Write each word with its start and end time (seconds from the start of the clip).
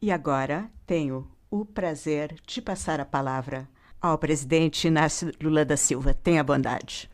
E 0.00 0.10
agora 0.10 0.70
tenho 0.86 1.26
o 1.50 1.64
prazer 1.64 2.36
de 2.46 2.60
passar 2.60 3.00
a 3.00 3.04
palavra 3.04 3.66
ao 3.98 4.18
presidente 4.18 4.86
Inácio 4.86 5.32
Lula 5.40 5.64
da 5.64 5.76
Silva. 5.76 6.12
Tenha 6.12 6.44
bondade. 6.44 7.08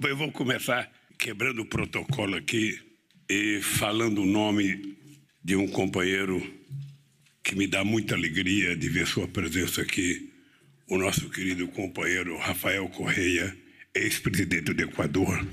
Eu 0.00 0.16
vou 0.16 0.30
começar 0.30 0.88
quebrando 1.18 1.62
o 1.62 1.66
protocolo 1.66 2.36
aqui 2.36 2.80
e 3.28 3.60
falando 3.60 4.22
o 4.22 4.26
nome 4.26 4.96
de 5.42 5.56
um 5.56 5.66
companheiro 5.66 6.40
que 7.42 7.56
me 7.56 7.66
dá 7.66 7.84
muita 7.84 8.14
alegria 8.14 8.76
de 8.76 8.88
ver 8.88 9.06
sua 9.06 9.26
presença 9.26 9.82
aqui, 9.82 10.27
o 10.88 10.96
nosso 10.96 11.28
querido 11.28 11.68
companheiro 11.68 12.36
Rafael 12.38 12.88
Correia, 12.88 13.54
ex-presidente 13.94 14.72
do 14.72 14.82
Equador. 14.82 15.46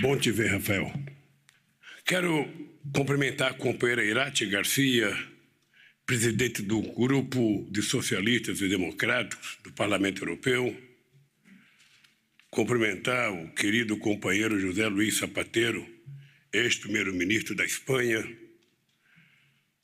Bom 0.00 0.16
te 0.16 0.30
ver, 0.30 0.52
Rafael. 0.52 0.92
Quero 2.04 2.48
cumprimentar 2.92 3.50
a 3.50 3.54
companheira 3.54 4.04
Irate 4.04 4.46
Garcia, 4.46 5.16
presidente 6.06 6.62
do 6.62 6.80
Grupo 6.80 7.66
de 7.70 7.82
Socialistas 7.82 8.60
e 8.60 8.68
Democráticos 8.68 9.58
do 9.64 9.72
Parlamento 9.72 10.22
Europeu. 10.22 10.93
Cumprimentar 12.54 13.32
o 13.32 13.48
querido 13.48 13.96
companheiro 13.96 14.60
José 14.60 14.86
Luiz 14.86 15.18
Zapatero, 15.18 15.84
ex-primeiro-ministro 16.52 17.52
da 17.52 17.64
Espanha. 17.64 18.24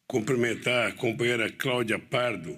Cumprimentar 0.07 0.87
a 0.87 0.93
companheira 0.93 1.51
Cláudia 1.51 1.99
Pardo, 1.99 2.57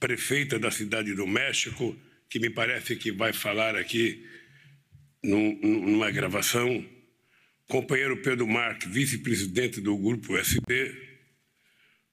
prefeita 0.00 0.58
da 0.58 0.68
cidade 0.72 1.14
do 1.14 1.28
México, 1.28 1.96
que 2.28 2.40
me 2.40 2.50
parece 2.50 2.96
que 2.96 3.12
vai 3.12 3.32
falar 3.32 3.76
aqui 3.76 4.26
num, 5.22 5.56
numa 5.62 6.10
gravação. 6.10 6.84
Companheiro 7.68 8.16
Pedro 8.16 8.48
Marques, 8.48 8.90
vice-presidente 8.90 9.80
do 9.80 9.96
Grupo 9.96 10.36
SD, 10.36 10.92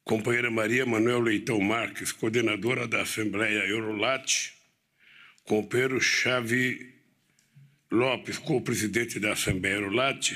companheira 0.03 0.52
Maria 0.52 0.86
Manuel 0.86 1.22
Leitão 1.22 1.59
Marques, 1.59 2.11
coordenadora 2.11 2.88
da 2.88 3.02
Assembleia 3.02 3.66
Eurolat, 3.67 4.52
companheiro 5.45 5.99
Xavi 5.99 6.95
Lopes, 7.89 8.38
co-presidente 8.38 9.17
da 9.17 9.31
Assembleia 9.31 9.75
Eurolat, 9.75 10.35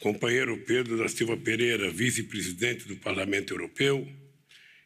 companheiro 0.00 0.56
Pedro 0.64 0.96
da 0.96 1.06
Silva 1.06 1.36
Pereira, 1.36 1.90
vice-presidente 1.90 2.88
do 2.88 2.96
Parlamento 2.96 3.52
Europeu, 3.52 4.10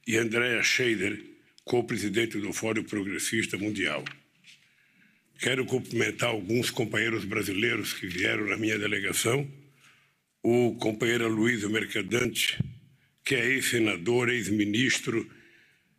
e 0.05 0.17
Andréa 0.17 0.61
Scheider, 0.64 1.17
co-presidente 1.64 2.39
do 2.39 2.52
Fórum 2.52 2.83
Progressista 2.83 3.56
Mundial. 3.56 4.05
Quero 5.39 5.64
cumprimentar 5.67 6.30
alguns 6.30 6.69
companheiros 6.69 7.24
brasileiros 7.24 7.92
que 7.92 8.08
vieram 8.08 8.47
na 8.47 8.56
minha 8.56 8.77
delegação. 8.77 9.48
O 10.42 10.74
companheiro 10.74 11.28
Luiz 11.28 11.62
Mercadante, 11.62 12.58
que 13.24 13.36
é 13.36 13.47
ex-senador, 13.47 14.30
ex-ministro, 14.30 15.30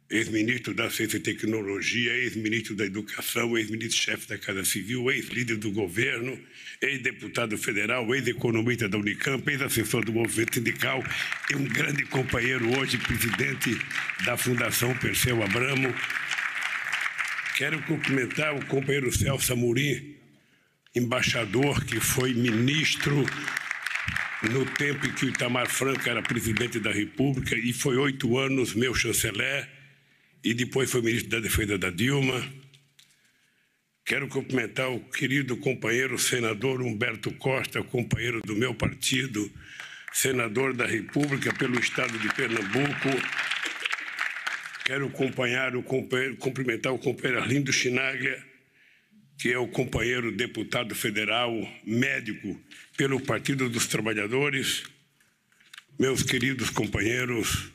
ex-ministro 0.10 0.74
da 0.74 0.90
Ciência 0.90 1.18
e 1.18 1.20
Tecnologia, 1.20 2.14
ex-ministro 2.14 2.76
da 2.76 2.86
Educação, 2.86 3.58
ex-ministro-chefe 3.58 4.28
da 4.28 4.38
Casa 4.38 4.64
Civil, 4.64 5.12
ex-líder 5.12 5.58
do 5.58 5.72
governo, 5.72 6.40
ex-deputado 6.82 7.58
federal, 7.58 8.14
ex-economista 8.16 8.88
da 8.88 8.98
Unicamp, 8.98 9.50
ex-assessor 9.50 10.06
do 10.06 10.14
movimento 10.14 10.56
sindical 10.56 11.04
e 11.52 11.56
um 11.56 11.66
grande 11.66 12.06
companheiro 12.06 12.78
hoje, 12.80 12.98
presidente 12.98 13.78
da 14.26 14.38
Fundação 14.38 14.96
Perseu 14.98 15.44
Abramo, 15.44 15.94
Quero 17.58 17.82
cumprimentar 17.82 18.56
o 18.56 18.64
companheiro 18.68 19.12
Celso 19.12 19.52
Amorim, 19.52 20.16
embaixador 20.96 21.84
que 21.84 22.00
foi 22.00 22.32
ministro 22.36 23.26
no 24.52 24.64
tempo 24.64 25.08
em 25.08 25.12
que 25.12 25.26
o 25.26 25.30
Itamar 25.30 25.68
Franco 25.68 26.08
era 26.08 26.22
presidente 26.22 26.80
da 26.80 26.92
República 26.92 27.56
e 27.56 27.74
foi 27.74 27.98
oito 27.98 28.38
anos 28.38 28.76
meu 28.76 28.94
chanceler 28.94 29.68
e 30.50 30.54
depois 30.54 30.92
foi 30.92 31.02
ministro 31.02 31.30
da 31.30 31.40
Defesa 31.40 31.78
da 31.78 31.90
Dilma. 31.90 32.44
Quero 34.06 34.28
cumprimentar 34.28 34.90
o 34.90 35.00
querido 35.00 35.58
companheiro 35.58 36.18
senador 36.18 36.82
Humberto 36.82 37.32
Costa, 37.34 37.84
companheiro 37.84 38.42
do 38.42 38.56
meu 38.56 38.74
partido, 38.74 39.52
senador 40.14 40.74
da 40.74 40.86
República 40.86 41.54
pelo 41.54 41.80
estado 41.80 42.18
de 42.20 42.34
Pernambuco, 42.34 43.10
Quero 44.88 45.08
acompanhar 45.08 45.76
o 45.76 45.84
cumprimentar 45.84 46.94
o 46.94 46.98
companheiro 46.98 47.42
Arlindo 47.42 47.74
Chinaglia, 47.74 48.42
que 49.38 49.52
é 49.52 49.58
o 49.58 49.68
companheiro 49.68 50.32
deputado 50.32 50.96
federal 50.96 51.52
médico 51.84 52.58
pelo 52.96 53.20
Partido 53.20 53.70
dos 53.70 53.86
Trabalhadores, 53.86 54.84
meus 56.00 56.24
queridos 56.24 56.70
companheiros 56.70 57.70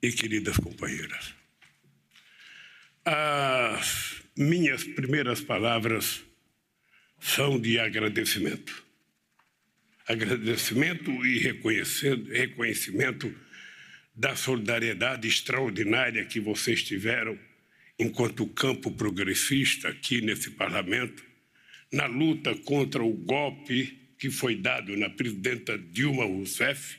e 0.00 0.12
queridas 0.12 0.56
companheiras. 0.58 1.39
As 3.04 4.22
minhas 4.36 4.84
primeiras 4.84 5.40
palavras 5.40 6.22
são 7.18 7.58
de 7.58 7.78
agradecimento. 7.78 8.84
Agradecimento 10.06 11.10
e 11.24 11.38
reconhecimento 11.38 13.34
da 14.14 14.36
solidariedade 14.36 15.26
extraordinária 15.26 16.26
que 16.26 16.40
vocês 16.40 16.82
tiveram 16.82 17.38
enquanto 17.98 18.46
campo 18.46 18.90
progressista 18.90 19.88
aqui 19.88 20.20
nesse 20.20 20.50
parlamento, 20.50 21.22
na 21.92 22.06
luta 22.06 22.54
contra 22.54 23.02
o 23.02 23.12
golpe 23.12 23.98
que 24.18 24.30
foi 24.30 24.56
dado 24.56 24.94
na 24.96 25.08
presidenta 25.08 25.78
Dilma 25.78 26.24
Rousseff, 26.24 26.98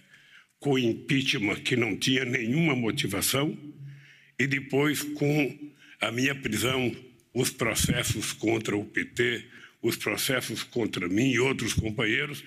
com 0.60 0.80
impeachment 0.80 1.62
que 1.62 1.76
não 1.76 1.96
tinha 1.96 2.26
nenhuma 2.26 2.76
motivação, 2.76 3.56
e 4.40 4.48
depois 4.48 5.04
com 5.04 5.71
a 6.02 6.12
minha 6.12 6.34
prisão, 6.34 6.94
os 7.34 7.52
processos 7.52 8.34
contra 8.34 8.76
o 8.76 8.84
PT, 8.84 9.46
os 9.82 9.96
processos 9.96 10.64
contra 10.64 11.08
mim 11.08 11.32
e 11.32 11.40
outros 11.40 11.74
companheiros, 11.74 12.44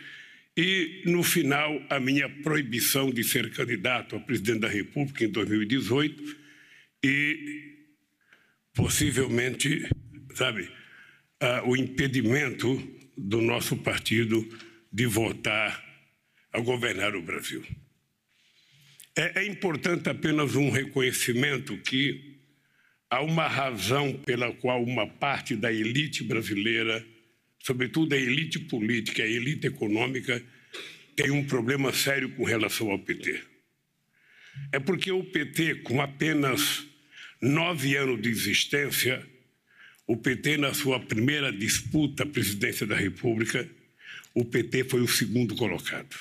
e, 0.56 1.02
no 1.06 1.22
final, 1.22 1.80
a 1.90 1.98
minha 1.98 2.28
proibição 2.28 3.10
de 3.10 3.24
ser 3.24 3.50
candidato 3.52 4.14
a 4.14 4.20
presidente 4.20 4.60
da 4.60 4.68
República 4.68 5.24
em 5.24 5.28
2018 5.28 6.36
e, 7.04 7.74
possivelmente, 8.72 9.88
sabe, 10.34 10.62
uh, 11.42 11.68
o 11.68 11.76
impedimento 11.76 12.80
do 13.16 13.40
nosso 13.40 13.76
partido 13.78 14.46
de 14.92 15.06
voltar 15.06 15.82
a 16.52 16.60
governar 16.60 17.16
o 17.16 17.22
Brasil. 17.22 17.64
É, 19.16 19.40
é 19.40 19.46
importante 19.46 20.08
apenas 20.08 20.54
um 20.54 20.70
reconhecimento 20.70 21.76
que 21.78 22.33
há 23.14 23.22
uma 23.22 23.46
razão 23.46 24.12
pela 24.12 24.52
qual 24.52 24.82
uma 24.82 25.06
parte 25.06 25.56
da 25.56 25.72
elite 25.72 26.22
brasileira 26.24 27.04
sobretudo 27.64 28.14
a 28.14 28.18
elite 28.18 28.58
política, 28.58 29.22
a 29.22 29.26
elite 29.26 29.66
econômica, 29.66 30.42
tem 31.16 31.30
um 31.30 31.44
problema 31.46 31.92
sério 31.94 32.28
com 32.32 32.44
relação 32.44 32.90
ao 32.90 32.98
PT. 32.98 33.42
É 34.70 34.78
porque 34.78 35.10
o 35.10 35.24
PT, 35.24 35.76
com 35.76 36.02
apenas 36.02 36.84
nove 37.40 37.96
anos 37.96 38.20
de 38.20 38.28
existência, 38.28 39.26
o 40.06 40.14
PT, 40.14 40.58
na 40.58 40.74
sua 40.74 41.00
primeira 41.00 41.50
disputa 41.50 42.24
à 42.24 42.26
presidência 42.26 42.86
da 42.86 42.94
República, 42.94 43.66
o 44.34 44.44
PT 44.44 44.84
foi 44.84 45.00
o 45.00 45.08
segundo 45.08 45.54
colocado, 45.54 46.14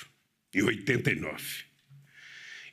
em 0.54 0.62
89. 0.62 1.44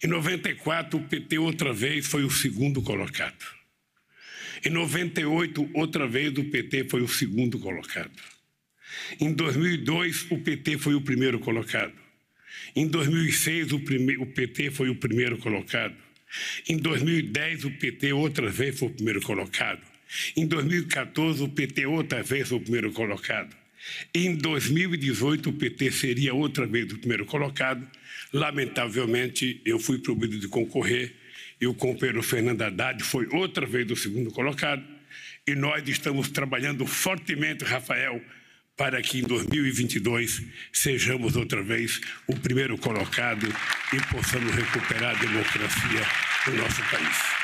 Em 0.03 0.07
94, 0.07 0.97
o 0.97 1.09
PT 1.09 1.39
outra 1.39 1.73
vez 1.73 2.07
foi 2.07 2.23
o 2.23 2.31
segundo 2.31 2.81
colocado. 2.83 3.60
Em 4.65 4.71
98, 4.71 5.71
outra 5.75 6.07
vez, 6.07 6.37
o 6.37 6.45
PT 6.45 6.89
foi 6.89 7.03
o 7.03 7.09
segundo 7.09 7.59
colocado. 7.59 8.11
Em 9.21 9.33
2002, 9.33 10.27
o 10.31 10.39
PT 10.39 10.79
foi 10.79 10.95
o 10.95 11.01
primeiro 11.01 11.39
colocado. 11.39 11.93
Em 12.75 12.87
2006, 12.87 13.73
o, 13.73 13.81
prime... 13.81 14.17
o 14.19 14.27
PT 14.27 14.71
foi 14.71 14.89
o 14.91 14.95
primeiro 14.95 15.39
colocado. 15.39 15.95
Em 16.69 16.77
2010, 16.77 17.65
o 17.65 17.71
PT 17.73 18.13
outra 18.13 18.49
vez 18.49 18.79
foi 18.79 18.89
o 18.89 18.93
primeiro 18.93 19.21
colocado. 19.23 19.81
Em 20.37 20.47
2014, 20.47 21.43
o 21.43 21.49
PT 21.49 21.87
outra 21.87 22.23
vez 22.23 22.49
foi 22.49 22.59
o 22.59 22.61
primeiro 22.61 22.93
colocado. 22.93 23.57
Em 24.15 24.35
2018, 24.35 25.51
o 25.51 25.53
PT 25.53 25.91
seria 25.91 26.35
outra 26.35 26.67
vez 26.67 26.93
o 26.93 26.99
primeiro 26.99 27.25
colocado. 27.25 27.87
Lamentavelmente, 28.33 29.61
eu 29.65 29.79
fui 29.79 29.99
proibido 29.99 30.39
de 30.39 30.49
concorrer 30.49 31.15
e 31.61 31.67
o 31.67 31.75
companheiro 31.75 32.23
Fernando 32.23 32.63
Haddad 32.63 33.03
foi 33.03 33.29
outra 33.33 33.67
vez 33.67 33.91
o 33.91 33.97
segundo 33.97 34.31
colocado. 34.31 34.83
E 35.47 35.55
nós 35.55 35.87
estamos 35.89 36.31
trabalhando 36.31 36.87
fortemente, 36.87 37.65
Rafael, 37.65 38.23
para 38.77 39.03
que 39.03 39.19
em 39.19 39.23
2022 39.23 40.43
sejamos 40.73 41.37
outra 41.37 41.63
vez 41.63 42.01
o 42.27 42.35
primeiro 42.35 42.79
colocado 42.79 43.47
e 43.93 44.15
possamos 44.15 44.55
recuperar 44.55 45.17
a 45.17 45.21
democracia 45.21 46.01
no 46.47 46.55
nosso 46.57 46.83
país. 46.91 47.41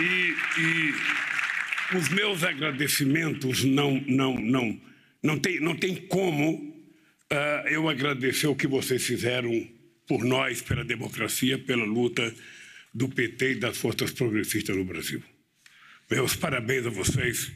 E, 0.00 0.34
e 0.58 1.96
os 1.96 2.08
meus 2.08 2.42
agradecimentos 2.42 3.62
não, 3.62 4.02
não, 4.08 4.34
não, 4.40 4.80
não, 5.22 5.38
tem, 5.38 5.60
não 5.60 5.76
tem 5.76 5.94
como 5.94 6.74
uh, 7.32 7.68
eu 7.68 7.88
agradecer 7.88 8.48
o 8.48 8.56
que 8.56 8.66
vocês 8.66 9.04
fizeram 9.04 9.68
por 10.06 10.24
nós, 10.24 10.62
pela 10.62 10.84
democracia, 10.84 11.58
pela 11.58 11.84
luta 11.84 12.34
do 12.92 13.08
PT 13.08 13.52
e 13.52 13.54
das 13.56 13.76
forças 13.76 14.12
progressistas 14.12 14.76
no 14.76 14.84
Brasil. 14.84 15.22
Meus 16.10 16.36
parabéns 16.36 16.86
a 16.86 16.90
vocês 16.90 17.52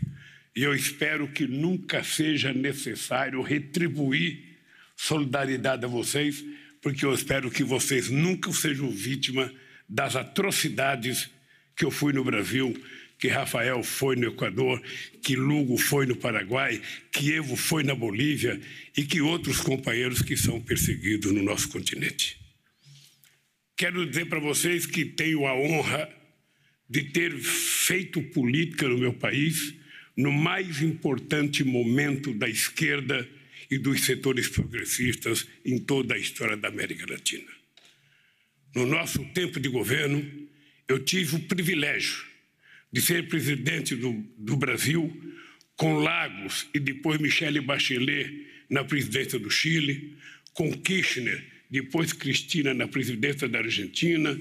e 0.56 0.62
eu 0.62 0.75
espero 0.75 1.29
que 1.29 1.47
nunca 1.47 2.03
seja 2.03 2.53
necessário 2.53 3.41
retribuir 3.43 4.59
solidariedade 4.97 5.85
a 5.85 5.89
vocês, 5.89 6.45
porque 6.83 7.05
eu 7.05 7.15
espero 7.15 7.50
que 7.50 7.62
vocês 7.62 8.11
nunca 8.11 8.53
sejam 8.53 8.91
vítima 8.91 9.53
das 9.89 10.17
atrocidades 10.17 11.31
que 11.77 11.85
eu 11.85 11.91
fui 11.91 12.12
no 12.12 12.25
Brasil, 12.25 12.75
que 13.19 13.29
Rafael 13.29 13.82
foi 13.82 14.15
no 14.17 14.29
Equador, 14.29 14.81
que 15.23 15.35
Lugo 15.35 15.76
foi 15.76 16.06
no 16.06 16.17
Paraguai, 16.17 16.81
que 17.11 17.32
Evo 17.32 17.56
foi 17.56 17.82
na 17.82 17.94
Bolívia 17.94 18.61
e 18.97 19.05
que 19.05 19.20
outros 19.20 19.61
companheiros 19.61 20.23
que 20.23 20.37
são 20.37 20.61
perseguidos 20.61 21.32
no 21.32 21.43
nosso 21.43 21.69
continente. 21.69 22.38
Quero 23.76 24.06
dizer 24.06 24.26
para 24.26 24.38
vocês 24.38 24.87
que 24.87 25.05
tenho 25.05 25.47
a 25.47 25.55
honra 25.55 26.09
de 26.88 27.05
ter 27.05 27.37
feito 27.38 28.23
política 28.23 28.88
no 28.88 28.99
meu 28.99 29.12
país 29.12 29.75
no 30.19 30.32
mais 30.32 30.82
importante 30.82 31.62
momento 31.62 32.35
da 32.35 32.49
esquerda 32.49 33.26
e 33.70 33.79
dos 33.79 34.00
setores 34.00 34.49
progressistas 34.49 35.47
em 35.65 35.79
toda 35.79 36.15
a 36.15 36.19
história 36.19 36.56
da 36.56 36.67
América 36.67 37.06
Latina. 37.09 37.47
No 38.75 38.85
nosso 38.85 39.25
tempo 39.26 39.61
de 39.61 39.69
governo, 39.69 40.29
eu 40.88 40.99
tive 40.99 41.37
o 41.37 41.41
privilégio 41.41 42.28
de 42.93 43.00
ser 43.00 43.29
presidente 43.29 43.94
do, 43.94 44.25
do 44.37 44.56
Brasil 44.56 45.12
com 45.76 45.99
Lagos 45.99 46.67
e 46.75 46.81
depois 46.81 47.20
Michele 47.20 47.61
Bachelet 47.61 48.46
na 48.69 48.85
presidência 48.85 49.38
do 49.38 49.50
Chile, 49.50 50.17
com 50.52 50.70
Kirchner, 50.73 51.43
depois 51.70 52.12
Cristina 52.12 52.75
na 52.75 52.88
presidência 52.88 53.49
da 53.49 53.58
Argentina, 53.58 54.37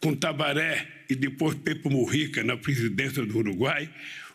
com 0.00 0.14
Tabaré 0.14 0.86
e 1.10 1.14
depois 1.14 1.54
Pepe 1.54 1.88
Mujica 1.88 2.44
na 2.44 2.56
presidência 2.56 3.24
do 3.24 3.38
Uruguai, 3.38 3.88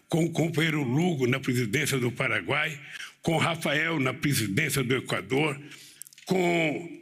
com 0.09 0.25
o 0.25 0.31
companheiro 0.31 0.83
Lugo 0.83 1.25
na 1.25 1.39
presidência 1.39 1.97
do 1.97 2.11
Paraguai, 2.11 2.77
com 3.21 3.37
Rafael 3.37 3.99
na 3.99 4.13
presidência 4.13 4.83
do 4.83 4.95
Equador, 4.95 5.59
com 6.25 7.00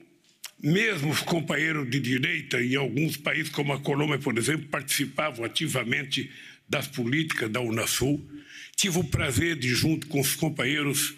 mesmo 0.62 1.12
os 1.12 1.22
companheiros 1.22 1.90
de 1.90 2.00
direita 2.00 2.62
em 2.62 2.76
alguns 2.76 3.16
países, 3.16 3.50
como 3.50 3.72
a 3.72 3.80
Colômbia, 3.80 4.20
por 4.20 4.38
exemplo, 4.38 4.68
participavam 4.68 5.46
ativamente 5.46 6.30
das 6.68 6.88
políticas 6.88 7.50
da 7.50 7.62
Unasul. 7.62 8.30
Tive 8.76 9.00
o 9.00 9.04
prazer 9.04 9.56
de, 9.56 9.70
junto 9.70 10.08
com 10.08 10.20
os 10.20 10.36
companheiros, 10.36 11.16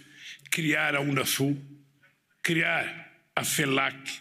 criar 0.50 0.96
a 0.96 1.02
Unasul, 1.02 1.60
criar 2.44 3.12
a 3.36 3.44
CELAC, 3.44 4.20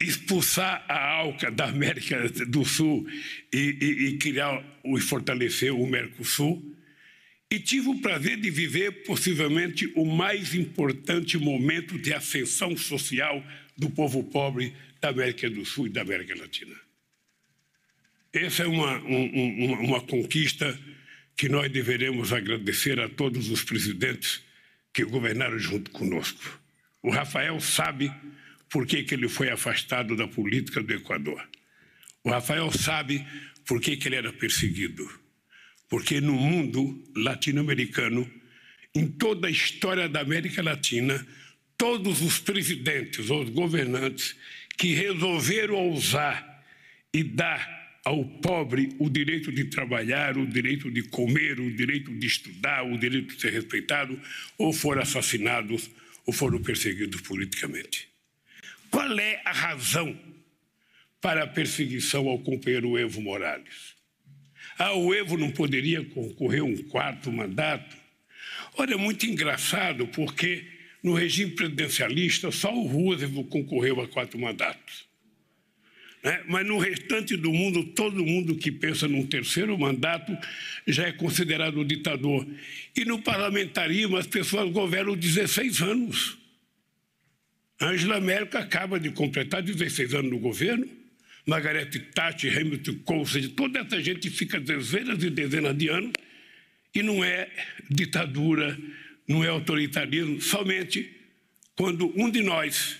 expulsar 0.00 0.84
a 0.88 1.18
ALCA 1.18 1.50
da 1.50 1.66
América 1.66 2.28
do 2.46 2.64
Sul 2.64 3.06
e, 3.52 3.78
e, 3.80 4.08
e 4.08 4.18
criar 4.18 4.62
e 4.84 5.00
fortalecer 5.00 5.72
o 5.72 5.86
Mercosul. 5.86 6.74
E 7.50 7.58
tive 7.60 7.88
o 7.88 8.00
prazer 8.00 8.38
de 8.38 8.50
viver 8.50 9.04
possivelmente 9.04 9.90
o 9.94 10.04
mais 10.04 10.54
importante 10.54 11.38
momento 11.38 11.98
de 11.98 12.12
ascensão 12.12 12.76
social 12.76 13.44
do 13.76 13.90
povo 13.90 14.24
pobre 14.24 14.74
da 15.00 15.08
América 15.08 15.50
do 15.50 15.64
Sul 15.64 15.86
e 15.86 15.90
da 15.90 16.02
América 16.02 16.34
Latina. 16.34 16.74
Essa 18.32 18.64
é 18.64 18.66
uma, 18.66 18.98
um, 19.02 19.64
uma, 19.64 19.78
uma 19.80 20.00
conquista 20.00 20.78
que 21.36 21.48
nós 21.48 21.70
deveremos 21.70 22.32
agradecer 22.32 22.98
a 23.00 23.08
todos 23.08 23.50
os 23.50 23.62
presidentes 23.62 24.42
que 24.92 25.04
governaram 25.04 25.58
junto 25.58 25.90
conosco. 25.90 26.60
O 27.02 27.10
Rafael 27.10 27.60
sabe 27.60 28.12
por 28.70 28.86
que, 28.86 29.02
que 29.02 29.14
ele 29.14 29.28
foi 29.28 29.50
afastado 29.50 30.16
da 30.16 30.26
política 30.26 30.82
do 30.82 30.92
Equador. 30.92 31.48
O 32.22 32.30
Rafael 32.30 32.70
sabe 32.72 33.24
por 33.66 33.80
que, 33.80 33.96
que 33.96 34.08
ele 34.08 34.16
era 34.16 34.32
perseguido. 34.32 35.08
Porque 35.88 36.20
no 36.20 36.32
mundo 36.32 37.04
latino-americano, 37.14 38.28
em 38.94 39.06
toda 39.06 39.48
a 39.48 39.50
história 39.50 40.08
da 40.08 40.20
América 40.20 40.62
Latina, 40.62 41.24
todos 41.84 42.22
os 42.22 42.38
presidentes 42.38 43.28
ou 43.28 43.44
governantes 43.44 44.34
que 44.78 44.94
resolveram 44.94 45.74
ousar 45.74 46.64
e 47.12 47.22
dar 47.22 48.00
ao 48.02 48.24
pobre 48.24 48.96
o 48.98 49.10
direito 49.10 49.52
de 49.52 49.64
trabalhar, 49.64 50.38
o 50.38 50.46
direito 50.46 50.90
de 50.90 51.02
comer, 51.02 51.60
o 51.60 51.70
direito 51.70 52.10
de 52.10 52.26
estudar, 52.26 52.86
o 52.86 52.96
direito 52.96 53.34
de 53.34 53.40
ser 53.42 53.52
respeitado, 53.52 54.18
ou 54.56 54.72
foram 54.72 55.02
assassinados 55.02 55.90
ou 56.24 56.32
foram 56.32 56.62
perseguidos 56.62 57.20
politicamente. 57.20 58.08
Qual 58.90 59.18
é 59.18 59.42
a 59.44 59.52
razão 59.52 60.18
para 61.20 61.44
a 61.44 61.46
perseguição 61.46 62.26
ao 62.30 62.38
companheiro 62.38 62.96
Evo 62.96 63.20
Morales? 63.20 63.94
Ah, 64.78 64.94
o 64.94 65.12
Evo 65.12 65.36
não 65.36 65.50
poderia 65.50 66.02
concorrer 66.02 66.64
um 66.64 66.78
quarto 66.84 67.30
mandato? 67.30 67.94
Olha, 68.78 68.94
é 68.94 68.96
muito 68.96 69.26
engraçado, 69.26 70.06
porque 70.06 70.72
no 71.04 71.12
regime 71.12 71.50
presidencialista 71.52 72.50
só 72.50 72.74
o 72.74 72.86
Roosevelt 72.86 73.46
concorreu 73.48 74.00
a 74.00 74.08
quatro 74.08 74.38
mandatos. 74.38 75.04
Né? 76.22 76.42
Mas 76.48 76.66
no 76.66 76.78
restante 76.78 77.36
do 77.36 77.52
mundo, 77.52 77.84
todo 77.94 78.24
mundo 78.24 78.56
que 78.56 78.72
pensa 78.72 79.06
num 79.06 79.26
terceiro 79.26 79.78
mandato 79.78 80.34
já 80.86 81.06
é 81.06 81.12
considerado 81.12 81.84
ditador. 81.84 82.46
E 82.96 83.04
no 83.04 83.20
parlamentarismo, 83.20 84.16
as 84.16 84.26
pessoas 84.26 84.72
governam 84.72 85.14
16 85.14 85.82
anos. 85.82 86.38
Angela 87.78 88.18
Merkel 88.18 88.58
acaba 88.58 88.98
de 88.98 89.10
completar 89.10 89.62
16 89.62 90.14
anos 90.14 90.30
no 90.30 90.38
governo, 90.38 90.88
Margaret 91.44 91.90
Thatcher, 92.14 92.58
Hamilton 92.58 93.26
seja, 93.26 93.50
toda 93.50 93.80
essa 93.80 94.00
gente 94.00 94.30
fica 94.30 94.58
dezenas 94.58 95.22
e 95.22 95.28
dezenas 95.28 95.76
de 95.76 95.88
anos 95.88 96.12
e 96.94 97.02
não 97.02 97.22
é 97.22 97.50
ditadura, 97.90 98.78
não 99.26 99.42
é 99.42 99.48
autoritarismo, 99.48 100.40
somente 100.40 101.10
quando 101.76 102.12
um 102.16 102.30
de 102.30 102.42
nós 102.42 102.98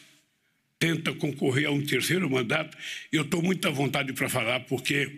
tenta 0.78 1.14
concorrer 1.14 1.66
a 1.66 1.70
um 1.70 1.82
terceiro 1.84 2.28
mandato. 2.28 2.76
Eu 3.10 3.22
estou 3.22 3.42
muito 3.42 3.66
à 3.66 3.70
vontade 3.70 4.12
para 4.12 4.28
falar, 4.28 4.60
porque 4.60 5.10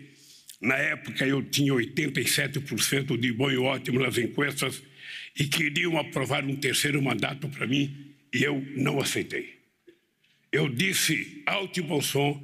na 0.61 0.75
época 0.75 1.25
eu 1.25 1.43
tinha 1.43 1.73
87% 1.73 3.17
de 3.17 3.33
bom 3.33 3.51
e 3.51 3.57
ótimo 3.57 3.99
nas 3.99 4.17
encuestas 4.17 4.81
e 5.37 5.45
queriam 5.45 5.97
aprovar 5.97 6.45
um 6.45 6.55
terceiro 6.55 7.01
mandato 7.01 7.49
para 7.49 7.67
mim 7.67 8.13
e 8.33 8.43
eu 8.43 8.65
não 8.75 8.99
aceitei. 8.99 9.57
Eu 10.51 10.69
disse 10.69 11.43
alto 11.45 11.79
e 11.79 11.83
bom 11.83 12.01
som 12.01 12.41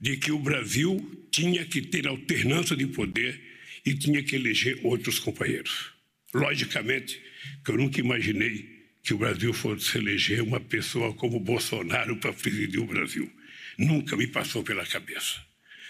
de 0.00 0.16
que 0.16 0.30
o 0.30 0.38
Brasil 0.38 1.26
tinha 1.30 1.64
que 1.64 1.80
ter 1.80 2.06
alternância 2.06 2.76
de 2.76 2.86
poder 2.86 3.40
e 3.84 3.94
tinha 3.94 4.22
que 4.22 4.36
eleger 4.36 4.78
outros 4.84 5.18
companheiros. 5.18 5.90
Logicamente, 6.34 7.20
que 7.64 7.70
eu 7.70 7.76
nunca 7.76 8.00
imaginei 8.00 8.78
que 9.02 9.14
o 9.14 9.18
Brasil 9.18 9.52
fosse 9.52 9.98
eleger 9.98 10.42
uma 10.42 10.60
pessoa 10.60 11.14
como 11.14 11.40
Bolsonaro 11.40 12.16
para 12.16 12.32
presidir 12.32 12.80
o 12.80 12.86
Brasil. 12.86 13.30
Nunca 13.78 14.16
me 14.16 14.26
passou 14.26 14.62
pela 14.62 14.84
cabeça. 14.84 15.40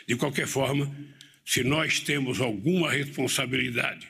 De 0.07 0.17
qualquer 0.17 0.47
forma, 0.47 0.95
se 1.45 1.65
nós 1.65 2.01
temos 2.01 2.41
alguma 2.41 2.91
responsabilidade, 2.91 4.07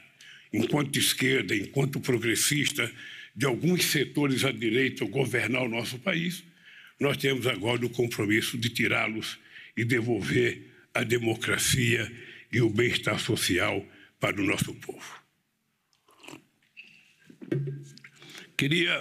enquanto 0.53 0.99
esquerda, 0.99 1.55
enquanto 1.55 2.01
progressista, 2.01 2.91
de 3.35 3.47
alguns 3.47 3.85
setores 3.85 4.45
à 4.45 4.51
direita 4.51 5.05
governar 5.05 5.63
o 5.63 5.69
nosso 5.69 5.99
país, 5.99 6.43
nós 6.99 7.17
temos 7.17 7.47
agora 7.47 7.87
o 7.87 7.91
compromisso 7.91 8.59
de 8.59 8.69
tirá-los 8.69 9.39
e 9.77 9.85
devolver 9.85 10.61
a 10.93 11.05
democracia 11.05 12.11
e 12.53 12.61
o 12.61 12.69
bem-estar 12.69 13.21
social 13.21 13.87
para 14.19 14.41
o 14.41 14.45
nosso 14.45 14.75
povo. 14.75 15.18
Queria 18.57 19.01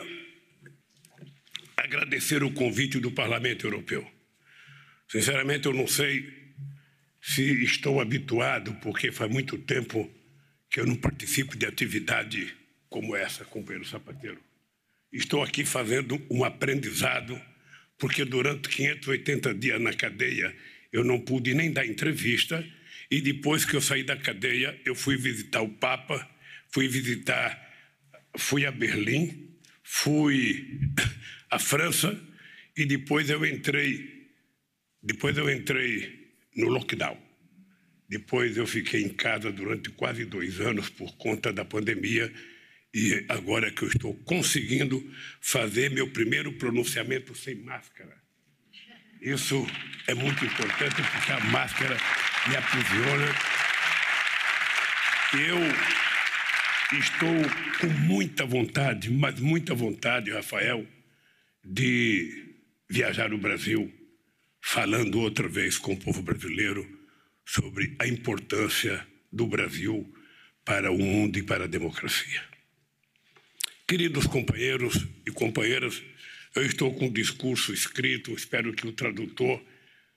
agradecer 1.76 2.44
o 2.44 2.52
convite 2.52 3.00
do 3.00 3.12
Parlamento 3.12 3.66
Europeu. 3.66 4.06
Sinceramente, 5.08 5.68
eu 5.68 5.74
não 5.74 5.88
sei 5.88 6.32
se 7.22 7.64
estou 7.64 8.00
habituado, 8.00 8.74
porque 8.76 9.12
faz 9.12 9.32
muito 9.32 9.58
tempo 9.58 10.10
que 10.70 10.80
eu 10.80 10.86
não 10.86 10.96
participo 10.96 11.58
de 11.58 11.66
atividade 11.66 12.54
como 12.90 13.16
essa, 13.16 13.46
companheiro 13.46 13.88
sapateiro. 13.88 14.40
Estou 15.12 15.42
aqui 15.42 15.66
fazendo 15.66 16.22
um 16.30 16.44
aprendizado, 16.44 17.40
porque 17.98 18.26
durante 18.26 18.70
580 18.70 19.54
dias 19.56 19.82
na 19.82 19.94
cadeia 19.94 20.56
eu 20.92 21.04
não 21.04 21.20
pude 21.20 21.54
nem 21.54 21.72
dar 21.72 21.86
entrevista, 21.86 22.66
e 23.10 23.22
depois 23.22 23.66
que 23.66 23.76
eu 23.76 23.82
saí 23.82 24.04
da 24.04 24.18
cadeia, 24.18 24.80
eu 24.86 24.94
fui 24.94 25.18
visitar 25.18 25.62
o 25.62 25.70
Papa, 25.70 26.30
fui 26.70 26.88
visitar 26.88 27.67
fui 28.38 28.66
a 28.66 28.72
Berlim, 28.72 29.50
fui 29.84 30.80
à 31.50 31.60
França 31.60 32.20
e 32.76 32.86
depois 32.86 33.30
eu 33.30 33.46
entrei, 33.46 34.30
depois 35.02 35.38
eu 35.38 35.50
entrei 35.50 36.34
no 36.56 36.70
lockdown. 36.70 37.18
Depois 38.10 38.56
eu 38.56 38.66
fiquei 38.66 39.02
em 39.02 39.10
casa 39.10 39.52
durante 39.52 39.90
quase 39.90 40.24
dois 40.24 40.62
anos 40.62 40.90
por 40.90 41.18
conta 41.18 41.52
da 41.52 41.66
pandemia 41.66 42.32
e 42.94 43.26
agora 43.28 43.70
que 43.70 43.84
eu 43.84 43.90
estou 43.90 44.14
conseguindo 44.24 45.04
fazer 45.42 45.92
meu 45.92 46.10
primeiro 46.10 46.54
pronunciamento 46.54 47.36
sem 47.36 47.56
máscara. 47.56 48.16
Isso 49.22 49.68
é 50.08 50.14
muito 50.14 50.46
importante 50.46 50.96
porque 50.96 51.32
a 51.32 51.40
máscara 51.52 51.98
me 52.48 52.56
aprisiona. 52.56 53.26
Eu 55.34 56.07
estou 56.96 57.36
com 57.82 57.88
muita 57.88 58.46
vontade, 58.46 59.12
mas 59.12 59.40
muita 59.40 59.74
vontade, 59.74 60.32
Rafael, 60.32 60.88
de 61.64 62.56
viajar 62.90 63.30
no 63.30 63.38
Brasil, 63.38 63.94
falando 64.62 65.20
outra 65.20 65.48
vez 65.48 65.78
com 65.78 65.94
o 65.94 65.98
povo 65.98 66.22
brasileiro 66.22 66.88
sobre 67.46 67.96
a 68.00 68.08
importância 68.08 69.06
do 69.32 69.46
Brasil 69.46 70.14
para 70.64 70.92
o 70.92 70.98
mundo 70.98 71.38
e 71.38 71.44
para 71.44 71.66
a 71.66 71.68
democracia. 71.68 72.42
Queridos 73.88 74.26
companheiros 74.26 75.06
e 75.26 75.32
companheiras, 75.32 76.02
eu 76.56 76.66
estou 76.66 76.94
com 76.94 77.06
um 77.06 77.12
discurso 77.12 77.74
escrito, 77.74 78.34
espero 78.34 78.74
que 78.74 78.88
o 78.88 78.92
tradutor, 78.92 79.62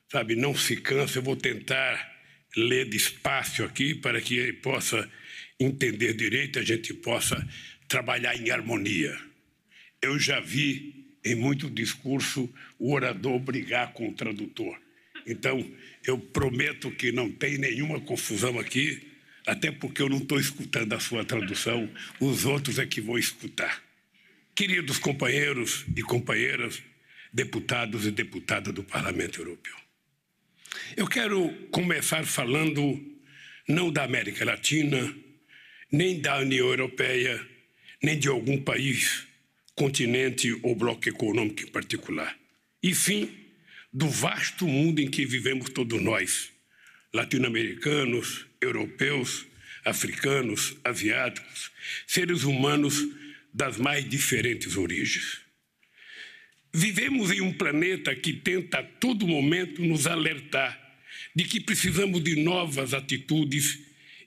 sabe, 0.09 0.35
não 0.35 0.55
se 0.55 0.77
canse. 0.77 1.17
Eu 1.17 1.23
vou 1.23 1.35
tentar 1.35 2.09
ler 2.55 2.89
despacio 2.89 3.63
aqui 3.65 3.93
para 3.95 4.19
que 4.19 4.37
ele 4.37 4.53
possa 4.53 5.09
entender 5.63 6.13
direito, 6.13 6.59
a 6.59 6.63
gente 6.63 6.93
possa 6.93 7.47
trabalhar 7.87 8.35
em 8.35 8.49
harmonia. 8.49 9.17
Eu 10.01 10.17
já 10.17 10.39
vi 10.39 11.15
em 11.23 11.35
muito 11.35 11.69
discurso 11.69 12.49
o 12.79 12.93
orador 12.93 13.39
brigar 13.39 13.93
com 13.93 14.09
o 14.09 14.13
tradutor. 14.13 14.79
Então, 15.25 15.69
eu 16.03 16.17
prometo 16.17 16.89
que 16.89 17.11
não 17.11 17.31
tem 17.31 17.57
nenhuma 17.57 17.99
confusão 17.99 18.59
aqui, 18.59 19.07
até 19.45 19.71
porque 19.71 20.01
eu 20.01 20.09
não 20.09 20.17
estou 20.17 20.39
escutando 20.39 20.93
a 20.93 20.99
sua 20.99 21.23
tradução, 21.23 21.89
os 22.19 22.45
outros 22.45 22.79
é 22.79 22.85
que 22.85 23.01
vão 23.01 23.17
escutar. 23.17 23.83
Queridos 24.55 24.97
companheiros 24.97 25.85
e 25.95 26.01
companheiras, 26.01 26.81
deputados 27.31 28.05
e 28.05 28.11
deputadas 28.11 28.73
do 28.73 28.83
Parlamento 28.83 29.39
Europeu, 29.39 29.75
eu 30.97 31.07
quero 31.07 31.49
começar 31.71 32.25
falando 32.25 32.99
não 33.67 33.91
da 33.91 34.03
América 34.03 34.43
Latina, 34.43 35.13
nem 35.91 36.21
da 36.21 36.39
União 36.39 36.67
Europeia, 36.67 37.45
nem 38.01 38.17
de 38.17 38.29
algum 38.29 38.61
país, 38.61 39.27
continente 39.75 40.57
ou 40.63 40.73
bloco 40.73 41.09
econômico 41.09 41.63
em 41.63 41.67
particular, 41.67 42.37
e 42.81 42.95
sim 42.95 43.29
do 43.91 44.07
vasto 44.07 44.65
mundo 44.65 45.01
em 45.01 45.09
que 45.09 45.25
vivemos 45.25 45.69
todos 45.69 46.01
nós, 46.01 46.49
latino-americanos, 47.13 48.45
europeus, 48.61 49.45
africanos, 49.83 50.77
asiáticos, 50.83 51.71
seres 52.07 52.43
humanos 52.43 53.05
das 53.53 53.77
mais 53.77 54.07
diferentes 54.07 54.77
origens. 54.77 55.41
Vivemos 56.73 57.31
em 57.31 57.41
um 57.41 57.51
planeta 57.51 58.15
que 58.15 58.31
tenta 58.31 58.79
a 58.79 58.83
todo 58.83 59.27
momento 59.27 59.81
nos 59.81 60.07
alertar 60.07 60.79
de 61.35 61.43
que 61.43 61.59
precisamos 61.59 62.23
de 62.23 62.37
novas 62.37 62.93
atitudes 62.93 63.79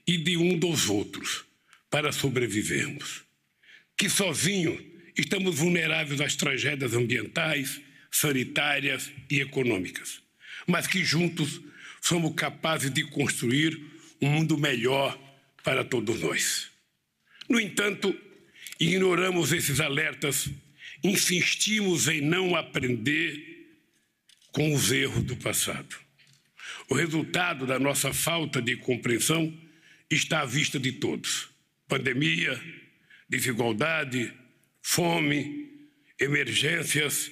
e 0.05 0.15
de 0.17 0.37
um 0.37 0.55
dos 0.55 0.89
outros 0.89 1.44
para 1.95 2.11
sobrevivermos. 2.11 3.23
Que 3.97 4.09
sozinhos 4.09 4.83
estamos 5.17 5.55
vulneráveis 5.55 6.19
às 6.19 6.35
tragédias 6.35 6.93
ambientais, 6.93 7.79
sanitárias 8.11 9.09
e 9.31 9.39
econômicas, 9.39 10.21
mas 10.67 10.87
que 10.87 11.05
juntos 11.05 11.61
somos 12.01 12.35
capazes 12.35 12.91
de 12.91 13.05
construir 13.05 13.79
um 14.21 14.29
mundo 14.29 14.57
melhor 14.57 15.17
para 15.63 15.85
todos 15.85 16.19
nós. 16.19 16.69
No 17.47 17.61
entanto, 17.61 18.13
ignoramos 18.77 19.53
esses 19.53 19.79
alertas, 19.79 20.49
insistimos 21.01 22.09
em 22.09 22.19
não 22.19 22.57
aprender 22.57 23.69
com 24.51 24.73
os 24.73 24.91
erros 24.91 25.23
do 25.23 25.37
passado. 25.37 25.95
O 26.89 26.93
resultado 26.93 27.65
da 27.65 27.79
nossa 27.79 28.11
falta 28.13 28.61
de 28.61 28.75
compreensão 28.75 29.57
está 30.11 30.41
à 30.41 30.45
vista 30.45 30.77
de 30.77 30.91
todos: 30.91 31.54
pandemia, 31.87 32.59
desigualdade, 33.29 34.31
fome, 34.81 35.69
emergências, 36.19 37.31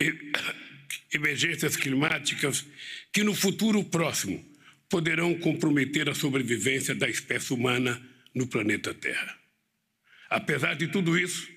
emergências 1.12 1.76
climáticas 1.76 2.64
que 3.12 3.22
no 3.22 3.34
futuro 3.34 3.84
próximo 3.84 4.44
poderão 4.88 5.38
comprometer 5.38 6.08
a 6.08 6.14
sobrevivência 6.14 6.94
da 6.94 7.08
espécie 7.08 7.52
humana 7.52 8.00
no 8.34 8.46
planeta 8.46 8.94
Terra. 8.94 9.36
Apesar 10.30 10.74
de 10.74 10.88
tudo 10.88 11.18
isso, 11.18 11.48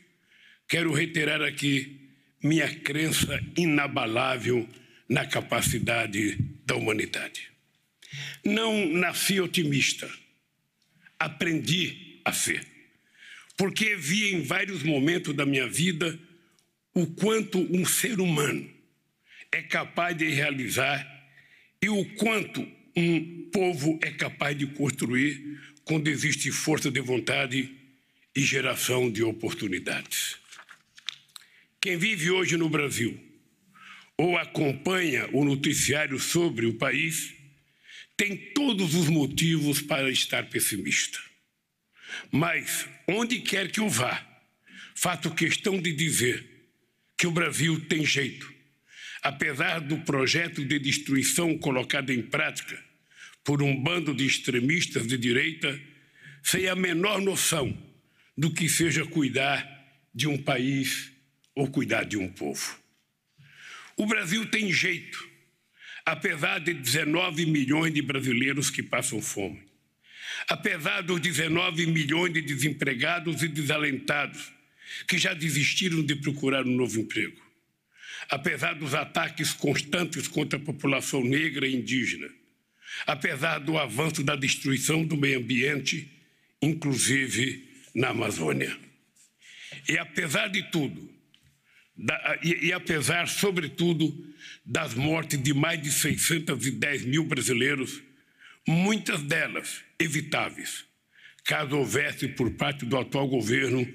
quero 0.68 0.94
reiterar 0.94 1.42
aqui 1.42 2.10
minha 2.44 2.74
crença 2.80 3.40
inabalável 3.58 4.68
na 5.08 5.26
capacidade 5.26 6.38
da 6.66 6.76
humanidade. 6.76 7.52
Não 8.44 8.88
nasci 8.90 9.40
otimista, 9.40 10.10
aprendi 11.20 12.11
a 12.24 12.34
ser, 12.34 12.66
porque 13.58 13.96
vi 13.96 14.34
em 14.34 14.42
vários 14.42 14.84
momentos 14.84 15.36
da 15.36 15.46
minha 15.46 15.68
vida 15.68 16.20
o 16.94 17.08
quanto 17.08 17.60
um 17.76 17.86
ser 17.86 18.20
humano 18.20 18.70
é 19.52 19.62
capaz 19.62 20.18
de 20.18 20.30
realizar 20.30 21.06
e 21.82 21.90
o 21.90 22.06
quanto 22.16 22.66
um 22.96 23.50
povo 23.52 24.00
é 24.02 24.12
capaz 24.12 24.58
de 24.58 24.68
construir 24.68 25.60
quando 25.84 26.08
existe 26.08 26.52
força 26.52 26.92
de 26.92 27.00
vontade 27.00 27.70
e 28.36 28.42
geração 28.42 29.12
de 29.12 29.24
oportunidades. 29.24 30.38
Quem 31.82 31.98
vive 31.98 32.30
hoje 32.30 32.58
no 32.58 32.70
Brasil 32.70 33.20
ou 34.18 34.38
acompanha 34.38 35.28
o 35.34 35.44
noticiário 35.44 36.20
sobre 36.20 36.66
o 36.66 36.76
país 36.76 37.34
tem 38.16 38.38
todos 38.54 38.94
os 38.94 39.08
motivos 39.08 39.82
para 39.82 40.10
estar 40.12 40.48
pessimista. 40.48 41.20
Mas, 42.32 42.88
onde 43.08 43.40
quer 43.40 43.72
que 43.72 43.80
eu 43.80 43.90
vá, 43.90 44.26
faço 44.96 45.34
questão 45.34 45.82
de 45.82 45.92
dizer 45.94 46.46
que 47.18 47.28
o 47.28 47.32
Brasil 47.32 47.80
tem 47.88 48.06
jeito. 48.06 48.52
Apesar 49.22 49.80
do 49.80 50.00
projeto 50.00 50.66
de 50.66 50.80
destruição 50.80 51.58
colocado 51.58 52.12
em 52.12 52.22
prática 52.22 52.78
por 53.44 53.62
um 53.62 53.76
bando 53.76 54.14
de 54.14 54.26
extremistas 54.26 55.08
de 55.08 55.18
direita, 55.18 55.80
sem 56.44 56.68
a 56.68 56.76
menor 56.76 57.22
noção 57.22 57.78
do 58.38 58.52
que 58.52 58.68
seja 58.68 59.06
cuidar 59.06 59.66
de 60.14 60.28
um 60.28 60.38
país 60.38 61.12
ou 61.56 61.68
cuidar 61.68 62.04
de 62.04 62.18
um 62.18 62.28
povo. 62.28 62.80
O 63.98 64.06
Brasil 64.06 64.46
tem 64.48 64.72
jeito, 64.72 65.28
apesar 66.06 66.60
de 66.60 66.74
19 66.74 67.46
milhões 67.46 67.94
de 67.94 68.02
brasileiros 68.02 68.70
que 68.70 68.82
passam 68.82 69.22
fome, 69.22 69.62
apesar 70.48 71.02
dos 71.02 71.20
19 71.20 71.86
milhões 71.88 72.34
de 72.34 72.42
desempregados 72.42 73.42
e 73.42 73.48
desalentados 73.48 74.52
que 75.08 75.18
já 75.18 75.34
desistiram 75.34 76.04
de 76.04 76.16
procurar 76.16 76.66
um 76.66 76.76
novo 76.76 77.00
emprego, 77.00 77.42
apesar 78.30 78.74
dos 78.74 78.94
ataques 78.94 79.54
constantes 79.54 80.28
contra 80.28 80.60
a 80.60 80.62
população 80.62 81.24
negra 81.24 81.68
e 81.68 81.76
indígena, 81.76 82.30
apesar 83.06 83.60
do 83.60 83.78
avanço 83.78 84.24
da 84.24 84.36
destruição 84.36 85.06
do 85.06 85.18
meio 85.18 85.40
ambiente, 85.40 86.10
inclusive 86.62 87.70
na 87.96 88.10
Amazônia. 88.10 88.78
E 89.88 89.98
apesar 89.98 90.48
de 90.48 90.64
tudo, 90.64 91.10
da, 91.98 92.40
e, 92.44 92.68
e, 92.68 92.74
apesar, 92.74 93.28
sobretudo, 93.28 94.28
das 94.66 94.94
mortes 94.94 95.42
de 95.42 95.54
mais 95.54 95.82
de 95.82 95.92
610 95.92 97.06
mil 97.06 97.24
brasileiros, 97.24 98.02
muitas 98.68 99.22
delas 99.24 99.84
evitáveis, 100.00 100.86
caso 101.44 101.78
houvesse 101.78 102.28
por 102.28 102.52
parte 102.52 102.86
do 102.86 102.98
atual 102.98 103.28
governo 103.28 103.88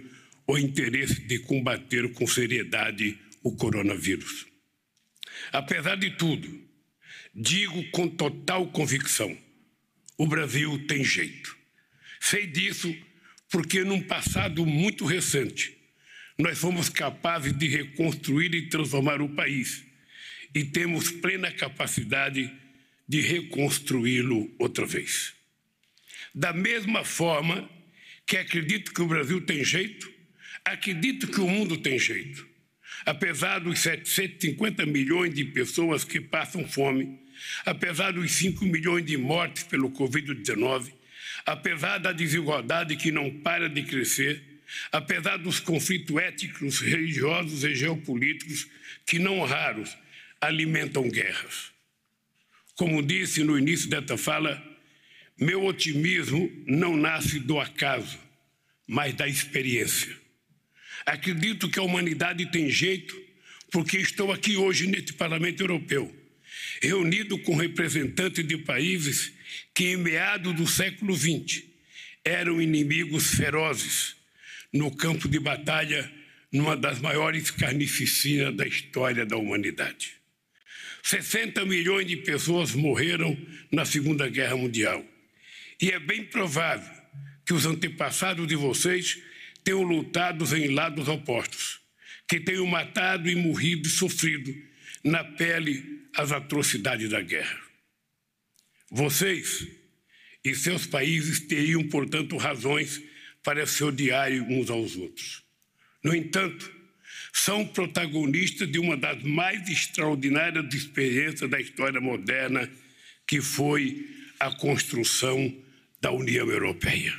o 0.46 0.58
interesse 0.58 1.20
de 1.22 1.38
combater 1.40 2.12
com 2.12 2.26
seriedade 2.26 3.18
o 3.42 3.54
coronavírus. 3.56 4.46
Apesar 5.52 5.96
de 5.96 6.10
tudo, 6.10 6.60
digo 7.34 7.90
com 7.90 8.08
total 8.08 8.66
convicção: 8.68 9.36
o 10.16 10.26
Brasil 10.26 10.86
tem 10.86 11.04
jeito. 11.04 11.56
Sei 12.20 12.46
disso 12.46 12.94
porque, 13.50 13.84
num 13.84 14.02
passado 14.02 14.66
muito 14.66 15.04
recente, 15.04 15.76
nós 16.38 16.58
fomos 16.58 16.88
capazes 16.88 17.56
de 17.56 17.68
reconstruir 17.68 18.54
e 18.54 18.68
transformar 18.68 19.22
o 19.22 19.28
país 19.28 19.84
e 20.54 20.64
temos 20.64 21.10
plena 21.10 21.52
capacidade 21.52 22.42
de 22.42 22.65
reconstruí-lo 23.20 24.54
outra 24.58 24.84
vez. 24.84 25.34
Da 26.34 26.52
mesma 26.52 27.04
forma 27.04 27.68
que 28.26 28.36
acredito 28.36 28.92
que 28.92 29.02
o 29.02 29.06
Brasil 29.06 29.40
tem 29.40 29.64
jeito, 29.64 30.16
Acredito 30.66 31.28
que 31.28 31.40
o 31.40 31.48
mundo 31.48 31.76
tem 31.76 31.96
jeito. 31.96 32.44
Apesar 33.04 33.60
dos 33.60 33.78
750 33.78 34.84
milhões 34.84 35.32
de 35.32 35.44
pessoas 35.44 36.02
que 36.02 36.20
passam 36.20 36.66
fome, 36.66 37.20
apesar 37.64 38.12
dos 38.12 38.32
5 38.32 38.64
milhões 38.66 39.06
de 39.06 39.16
mortes 39.16 39.62
pelo 39.62 39.92
Covid-19, 39.92 40.92
apesar 41.46 41.98
da 41.98 42.10
desigualdade 42.10 42.96
que 42.96 43.12
não 43.12 43.30
para 43.30 43.68
de 43.68 43.84
crescer, 43.84 44.42
apesar 44.90 45.36
dos 45.36 45.60
conflitos 45.60 46.16
étnicos, 46.16 46.80
religiosos 46.80 47.62
e 47.62 47.72
geopolíticos 47.72 48.66
que 49.06 49.20
não 49.20 49.44
raros 49.44 49.96
alimentam 50.40 51.08
guerras. 51.08 51.75
Como 52.76 53.02
disse 53.02 53.42
no 53.42 53.58
início 53.58 53.88
desta 53.88 54.18
fala, 54.18 54.62
meu 55.38 55.64
otimismo 55.64 56.50
não 56.66 56.96
nasce 56.96 57.40
do 57.40 57.58
acaso, 57.58 58.18
mas 58.86 59.14
da 59.14 59.26
experiência. 59.26 60.14
Acredito 61.04 61.70
que 61.70 61.78
a 61.78 61.82
humanidade 61.82 62.50
tem 62.50 62.70
jeito 62.70 63.16
porque 63.70 63.96
estou 63.98 64.30
aqui 64.30 64.56
hoje 64.56 64.86
neste 64.86 65.12
Parlamento 65.14 65.62
Europeu, 65.62 66.14
reunido 66.80 67.38
com 67.38 67.56
representantes 67.56 68.46
de 68.46 68.58
países 68.58 69.32
que, 69.74 69.92
em 69.92 69.96
meados 69.96 70.54
do 70.54 70.66
século 70.66 71.16
XX, 71.16 71.62
eram 72.24 72.60
inimigos 72.60 73.34
ferozes 73.34 74.16
no 74.72 74.94
campo 74.94 75.28
de 75.28 75.38
batalha, 75.38 76.10
numa 76.52 76.76
das 76.76 77.00
maiores 77.00 77.50
carnificinas 77.50 78.54
da 78.54 78.66
história 78.66 79.24
da 79.24 79.36
humanidade. 79.36 80.12
60 81.06 81.64
milhões 81.64 82.04
de 82.04 82.16
pessoas 82.16 82.74
morreram 82.74 83.38
na 83.70 83.84
Segunda 83.84 84.28
Guerra 84.28 84.56
Mundial. 84.56 85.06
E 85.80 85.92
é 85.92 86.00
bem 86.00 86.24
provável 86.24 86.92
que 87.44 87.54
os 87.54 87.64
antepassados 87.64 88.44
de 88.48 88.56
vocês 88.56 89.22
tenham 89.62 89.82
lutado 89.82 90.44
em 90.56 90.74
lados 90.74 91.06
opostos, 91.06 91.78
que 92.28 92.40
tenham 92.40 92.66
matado 92.66 93.30
e 93.30 93.36
morrido 93.36 93.86
e 93.86 93.90
sofrido 93.90 94.52
na 95.04 95.22
pele 95.22 96.08
as 96.12 96.32
atrocidades 96.32 97.08
da 97.08 97.20
guerra. 97.20 97.60
Vocês 98.90 99.64
e 100.44 100.56
seus 100.56 100.86
países 100.86 101.38
teriam, 101.38 101.84
portanto, 101.84 102.36
razões 102.36 103.00
para 103.44 103.64
se 103.64 103.84
odiarem 103.84 104.40
uns 104.40 104.70
aos 104.70 104.96
outros. 104.96 105.44
No 106.02 106.12
entanto, 106.12 106.68
são 107.36 107.66
protagonistas 107.66 108.66
de 108.66 108.78
uma 108.78 108.96
das 108.96 109.22
mais 109.22 109.68
extraordinárias 109.68 110.72
experiências 110.72 111.48
da 111.50 111.60
história 111.60 112.00
moderna, 112.00 112.68
que 113.26 113.42
foi 113.42 114.08
a 114.40 114.50
construção 114.52 115.54
da 116.00 116.10
União 116.10 116.48
Europeia. 116.48 117.14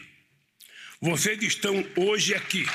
Vocês 0.99 1.41
estão 1.43 1.85
hoje 1.95 2.33
aqui. 2.33 2.65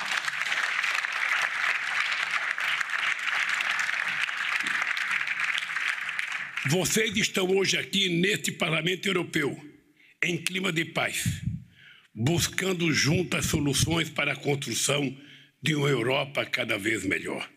Vocês 6.66 7.16
estão 7.16 7.48
hoje 7.48 7.76
aqui 7.76 8.08
neste 8.08 8.52
Parlamento 8.52 9.06
Europeu, 9.06 9.60
em 10.22 10.38
clima 10.38 10.72
de 10.72 10.84
paz, 10.84 11.24
buscando 12.14 12.92
juntas 12.92 13.46
soluções 13.46 14.08
para 14.08 14.32
a 14.32 14.36
construção 14.36 15.14
de 15.62 15.74
uma 15.74 15.88
Europa 15.88 16.44
cada 16.44 16.76
vez 16.76 17.04
melhor. 17.04 17.48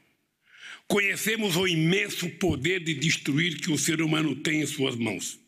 Conhecemos 0.87 1.55
o 1.55 1.67
imenso 1.67 2.29
poder 2.31 2.79
de 2.79 2.93
destruir 2.93 3.59
que 3.59 3.71
o 3.71 3.77
ser 3.77 4.01
humano 4.01 4.35
tem 4.35 4.61
em 4.61 4.65
suas 4.67 4.95
mãos 4.95 5.39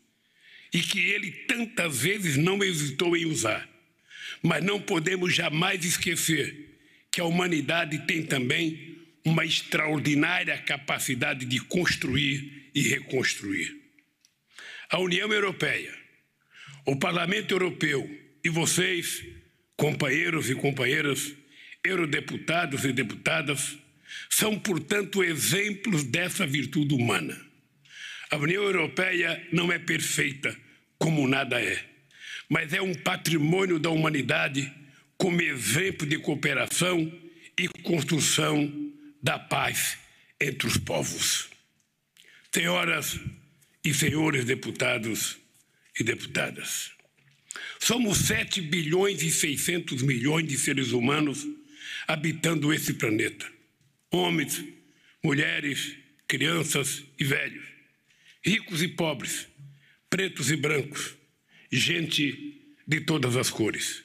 e 0.72 0.80
que 0.80 0.98
ele 1.10 1.30
tantas 1.30 2.00
vezes 2.00 2.36
não 2.36 2.62
hesitou 2.62 3.16
em 3.16 3.24
usar. 3.24 3.68
Mas 4.42 4.62
não 4.62 4.80
podemos 4.80 5.34
jamais 5.34 5.84
esquecer 5.84 6.80
que 7.10 7.20
a 7.20 7.24
humanidade 7.24 8.06
tem 8.06 8.22
também 8.22 8.98
uma 9.24 9.44
extraordinária 9.44 10.56
capacidade 10.58 11.44
de 11.44 11.60
construir 11.60 12.70
e 12.74 12.82
reconstruir. 12.82 13.76
A 14.90 14.98
União 14.98 15.32
Europeia, 15.32 15.94
o 16.86 16.96
Parlamento 16.96 17.52
Europeu 17.52 18.08
e 18.42 18.48
vocês, 18.48 19.24
companheiros 19.76 20.48
e 20.50 20.54
companheiras, 20.54 21.34
eurodeputados 21.84 22.84
e 22.84 22.92
deputadas, 22.92 23.78
são, 24.28 24.58
portanto, 24.58 25.22
exemplos 25.22 26.04
dessa 26.04 26.46
virtude 26.46 26.94
humana. 26.94 27.38
A 28.30 28.36
União 28.36 28.62
Europeia 28.62 29.46
não 29.52 29.72
é 29.72 29.78
perfeita, 29.78 30.56
como 30.98 31.26
nada 31.26 31.60
é, 31.60 31.82
mas 32.48 32.72
é 32.72 32.82
um 32.82 32.94
patrimônio 32.94 33.78
da 33.78 33.90
humanidade 33.90 34.72
como 35.16 35.40
exemplo 35.40 36.06
de 36.06 36.18
cooperação 36.18 37.10
e 37.58 37.68
construção 37.82 38.92
da 39.22 39.38
paz 39.38 39.98
entre 40.40 40.68
os 40.68 40.76
povos. 40.76 41.48
Senhoras 42.52 43.18
e 43.84 43.92
senhores 43.92 44.44
deputados 44.44 45.38
e 45.98 46.04
deputadas, 46.04 46.92
somos 47.78 48.18
7 48.18 48.60
bilhões 48.60 49.22
e 49.22 49.30
600 49.30 50.02
milhões 50.02 50.46
de 50.46 50.56
seres 50.58 50.92
humanos 50.92 51.46
habitando 52.06 52.72
esse 52.72 52.94
planeta. 52.94 53.46
Homens, 54.10 54.64
mulheres, 55.22 55.96
crianças 56.26 57.04
e 57.18 57.24
velhos 57.24 57.78
ricos 58.48 58.82
e 58.82 58.88
pobres, 58.88 59.46
pretos 60.08 60.50
e 60.50 60.56
brancos, 60.56 61.14
gente 61.70 62.62
de 62.86 63.00
todas 63.00 63.36
as 63.36 63.50
cores. 63.50 64.02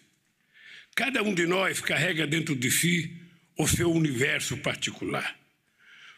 Cada 0.96 1.24
um 1.24 1.34
de 1.34 1.46
nós 1.46 1.80
carrega 1.80 2.28
dentro 2.28 2.56
de 2.56 2.69
si 2.69 3.22
o 3.58 3.67
seu 3.67 3.91
universo 3.91 4.58
particular. 4.58 5.39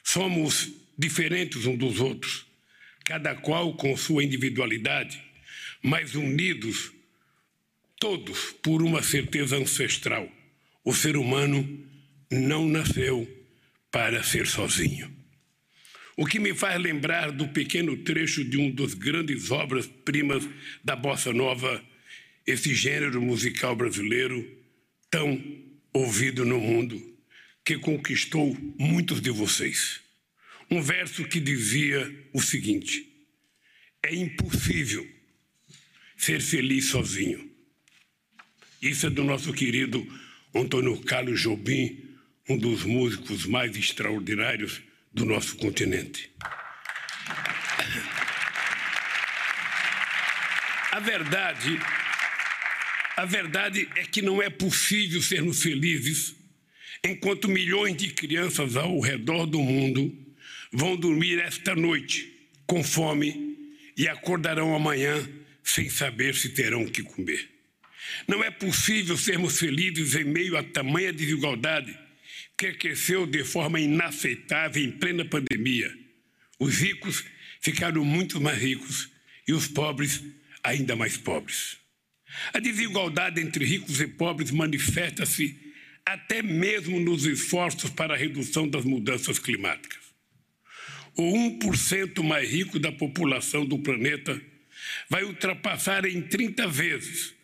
Somos 0.04 0.72
diferentes 0.98 1.66
uns 1.66 1.78
dos 1.78 2.00
outros, 2.00 2.46
cada 3.04 3.36
qual 3.36 3.76
com 3.76 3.96
sua 3.96 4.24
individualidade, 4.24 5.22
mas 5.82 6.16
unidos 6.16 6.92
todos 8.00 8.52
por 8.64 8.82
uma 8.82 9.04
certeza 9.04 9.56
ancestral. 9.56 10.28
O 10.86 10.94
ser 10.94 11.18
humano 11.18 11.84
não 12.32 12.70
nasceu 12.70 13.28
para 13.90 14.22
ser 14.22 14.46
sozinho. 14.46 15.12
O 16.16 16.28
que 16.28 16.40
me 16.40 16.54
faz 16.54 16.80
lembrar 16.80 17.32
do 17.32 17.48
pequeno 17.48 17.98
trecho 17.98 18.46
de 18.46 18.58
um 18.58 18.70
dos 18.70 18.94
grandes 18.94 19.50
obras-primas 19.50 20.48
da 20.84 20.96
bossa 20.96 21.34
nova, 21.34 21.84
esse 22.46 22.76
gênero 22.76 23.20
musical 23.20 23.76
brasileiro 23.76 24.48
tão 25.10 25.42
ouvido 25.92 26.46
no 26.46 26.60
mundo, 26.60 27.02
que 27.66 27.80
conquistou 27.80 28.56
muitos 28.78 29.20
de 29.20 29.32
vocês. 29.32 30.00
Um 30.70 30.84
verso 30.84 31.26
que 31.26 31.40
dizia 31.40 32.30
o 32.32 32.40
seguinte: 32.40 33.12
É 34.04 34.14
impossível 34.14 35.06
ser 36.16 36.42
feliz 36.42 36.86
sozinho. 36.86 37.50
Isso 38.80 39.08
é 39.08 39.10
do 39.10 39.24
nosso 39.24 39.52
querido 39.52 40.06
Antônio 40.56 40.98
Carlos 41.02 41.42
Jobim, 41.42 42.16
um 42.48 42.58
dos 42.58 42.84
músicos 42.84 43.46
mais 43.46 43.76
extraordinários 43.76 44.82
do 45.14 45.26
nosso 45.26 45.58
continente. 45.58 46.32
A 50.92 51.00
verdade, 51.02 51.78
a 53.18 53.26
verdade 53.26 53.90
é 53.98 54.04
que 54.04 54.22
não 54.22 54.42
é 54.42 54.50
possível 54.50 55.22
sermos 55.22 55.62
felizes 55.62 56.34
enquanto 57.04 57.50
milhões 57.50 57.98
de 57.98 58.14
crianças 58.14 58.78
ao 58.78 59.00
redor 59.02 59.46
do 59.46 59.60
mundo 59.60 60.18
vão 60.72 60.96
dormir 60.96 61.40
esta 61.40 61.76
noite 61.76 62.32
com 62.66 62.82
fome 62.82 63.58
e 63.98 64.08
acordarão 64.08 64.74
amanhã 64.74 65.28
sem 65.62 65.90
saber 65.90 66.34
se 66.34 66.50
terão 66.50 66.84
o 66.84 66.90
que 66.90 67.04
comer. 67.04 67.55
Não 68.28 68.44
é 68.44 68.52
possível 68.52 69.18
sermos 69.18 69.60
felizes 69.60 70.16
em 70.16 70.24
meio 70.24 70.58
a 70.58 70.64
tamanha 70.64 71.14
desigualdade 71.14 71.98
que 72.58 72.74
cresceu 72.74 73.26
de 73.26 73.44
forma 73.44 73.80
inaceitável 73.80 74.84
em 74.84 74.92
plena 74.92 75.26
pandemia. 75.26 75.94
Os 76.60 76.78
ricos 76.78 77.24
ficaram 77.62 78.06
muito 78.06 78.40
mais 78.40 78.58
ricos 78.58 79.10
e 79.48 79.54
os 79.54 79.68
pobres 79.68 80.24
ainda 80.64 80.96
mais 80.96 81.18
pobres. 81.18 81.78
A 82.54 82.60
desigualdade 82.60 83.42
entre 83.42 83.66
ricos 83.66 84.00
e 84.02 84.08
pobres 84.08 84.52
manifesta-se 84.52 85.66
até 86.06 86.42
mesmo 86.42 87.00
nos 87.00 87.26
esforços 87.26 87.90
para 87.90 88.14
a 88.14 88.18
redução 88.18 88.68
das 88.68 88.86
mudanças 88.86 89.40
climáticas. 89.40 90.04
O 91.18 91.24
1% 91.60 92.22
mais 92.24 92.50
rico 92.50 92.78
da 92.78 92.92
população 92.92 93.66
do 93.66 93.80
planeta 93.80 94.40
vai 95.10 95.24
ultrapassar 95.24 96.06
em 96.06 96.22
30 96.22 96.68
vezes 96.68 97.35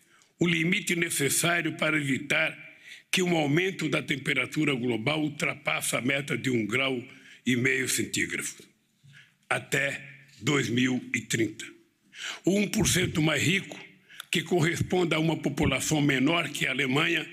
o 0.42 0.48
limite 0.48 0.96
necessário 0.96 1.74
para 1.76 1.96
evitar 1.96 2.58
que 3.12 3.22
um 3.22 3.36
aumento 3.36 3.88
da 3.88 4.02
temperatura 4.02 4.74
global 4.74 5.22
ultrapassa 5.22 5.98
a 5.98 6.00
meta 6.00 6.36
de 6.36 6.50
um 6.50 6.66
grau 6.66 7.00
e 7.46 7.54
meio 7.54 7.88
centígrado 7.88 8.48
até 9.48 10.04
2030. 10.40 11.64
O 12.44 12.58
1% 12.58 13.20
mais 13.20 13.40
rico, 13.40 13.78
que 14.32 14.42
corresponde 14.42 15.14
a 15.14 15.20
uma 15.20 15.36
população 15.36 16.00
menor 16.00 16.48
que 16.48 16.66
a 16.66 16.72
Alemanha, 16.72 17.24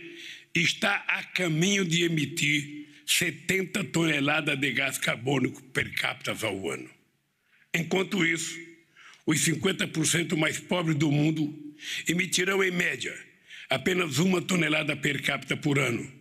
está 0.54 0.98
a 1.08 1.24
caminho 1.24 1.86
de 1.86 2.04
emitir 2.04 2.90
70 3.08 3.86
toneladas 3.86 4.60
de 4.60 4.72
gás 4.72 5.00
carbônico 5.00 5.64
per 5.64 5.92
capita 5.96 6.38
ao 6.46 6.70
ano. 6.70 6.88
Enquanto 7.74 8.24
isso, 8.24 8.56
os 9.26 9.40
50% 9.40 10.38
mais 10.38 10.60
pobres 10.60 10.96
do 10.96 11.12
mundo 11.12 11.69
emitirão, 12.08 12.64
em 12.64 12.72
média, 12.72 13.16
apenas 13.70 14.18
uma 14.18 14.42
tonelada 14.42 14.96
per 14.96 15.22
capita 15.22 15.56
por 15.56 15.80
ano, 15.80 16.12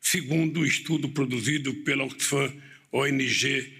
segundo 0.00 0.58
o 0.58 0.62
um 0.62 0.66
estudo 0.66 1.08
produzido 1.08 1.72
pela 1.84 2.04
Oxfam 2.04 2.52
ONG 2.92 3.72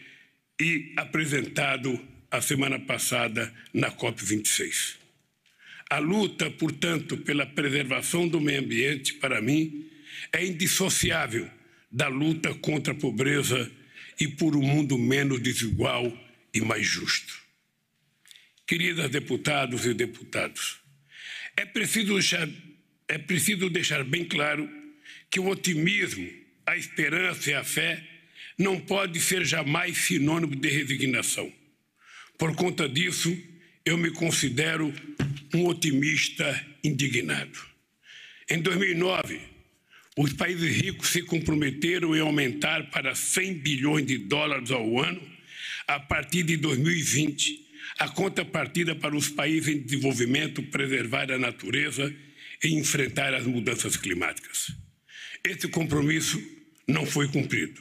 e 0.61 0.93
apresentado 0.97 1.99
a 2.31 2.41
semana 2.41 2.79
passada 2.79 3.53
na 3.73 3.91
COP26. 3.91 4.97
A 5.89 5.99
luta, 5.99 6.51
portanto, 6.51 7.17
pela 7.19 7.47
preservação 7.47 8.27
do 8.27 8.41
meio 8.41 8.61
ambiente, 8.61 9.15
para 9.15 9.41
mim, 9.41 9.89
é 10.33 10.45
indissociável 10.45 11.49
da 11.91 12.09
luta 12.09 12.53
contra 12.55 12.93
a 12.93 12.97
pobreza 12.97 13.71
e 14.19 14.27
por 14.27 14.57
um 14.57 14.63
mundo 14.63 14.99
menos 14.99 15.41
desigual 15.41 16.13
e 16.53 16.61
mais 16.61 16.87
justo. 16.87 17.41
Queridas 18.67 19.11
deputados 19.11 19.87
e 19.87 19.95
deputados, 19.95 20.81
é 21.57 21.65
preciso 21.65 22.15
deixar, 22.15 22.49
é 23.09 23.19
preciso 23.19 23.71
deixar 23.71 24.05
bem 24.05 24.25
claro 24.25 24.69
que 25.31 25.41
o 25.41 25.49
otimismo, 25.49 26.29
a 26.67 26.77
esperança 26.77 27.51
e 27.51 27.55
a 27.55 27.65
fé 27.65 28.03
não 28.59 28.81
pode 28.81 29.21
ser 29.21 29.45
jamais 29.45 29.97
sinônimo 29.99 30.55
de 30.55 30.69
resignação. 30.69 31.53
Por 32.39 32.55
conta 32.55 32.89
disso, 32.89 33.37
eu 33.85 33.97
me 33.97 34.11
considero 34.11 34.93
um 35.55 35.67
otimista 35.67 36.67
indignado. 36.83 37.59
Em 38.49 38.61
2009, 38.61 39.41
os 40.19 40.33
países 40.33 40.77
ricos 40.77 41.09
se 41.09 41.23
comprometeram 41.23 42.15
em 42.17 42.21
aumentar 42.21 42.91
para 42.91 43.15
100 43.15 43.55
bilhões 43.55 44.07
de 44.07 44.19
dólares 44.19 44.71
ao 44.71 45.01
ano 45.01 45.21
a 45.87 46.01
partir 46.01 46.43
de 46.43 46.57
2020 46.57 47.66
a 47.99 48.09
contrapartida 48.09 48.95
para 48.95 49.17
os 49.17 49.29
países 49.29 49.75
em 49.75 49.81
desenvolvimento 49.81 50.63
preservar 50.65 51.31
a 51.31 51.39
natureza 51.39 52.15
e 52.63 52.75
enfrentar 52.75 53.35
as 53.35 53.47
mudanças 53.47 53.97
climáticas. 53.97 54.73
Esse 55.45 55.69
compromisso 55.69 56.43
não 56.87 57.07
foi 57.07 57.29
cumprido 57.29 57.81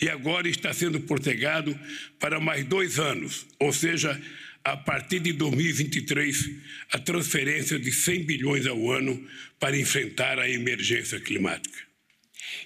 e 0.00 0.08
agora 0.08 0.48
está 0.48 0.72
sendo 0.72 1.00
postergado 1.00 1.78
para 2.18 2.40
mais 2.40 2.64
dois 2.64 2.98
anos, 2.98 3.46
ou 3.58 3.72
seja, 3.72 4.20
a 4.64 4.76
partir 4.76 5.20
de 5.20 5.32
2023, 5.32 6.50
a 6.92 6.98
transferência 6.98 7.78
de 7.78 7.92
100 7.92 8.24
bilhões 8.24 8.66
ao 8.66 8.90
ano 8.90 9.26
para 9.58 9.78
enfrentar 9.78 10.38
a 10.38 10.48
emergência 10.48 11.20
climática. 11.20 11.78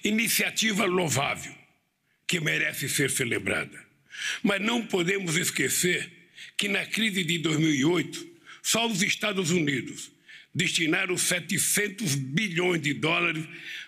Iniciativa 0.03 0.85
louvável, 0.85 1.53
que 2.27 2.39
merece 2.39 2.87
ser 2.87 3.09
celebrada. 3.09 3.83
Mas 4.41 4.61
não 4.61 4.85
podemos 4.85 5.35
esquecer 5.35 6.09
que 6.57 6.67
na 6.67 6.85
crise 6.85 7.23
de 7.23 7.37
2008, 7.39 8.27
só 8.63 8.87
os 8.87 9.01
Estados 9.01 9.51
Unidos 9.51 10.11
destinaram 10.53 11.17
700 11.17 12.15
bilhões 12.15 12.81
de 12.81 12.93
dólares 12.93 13.45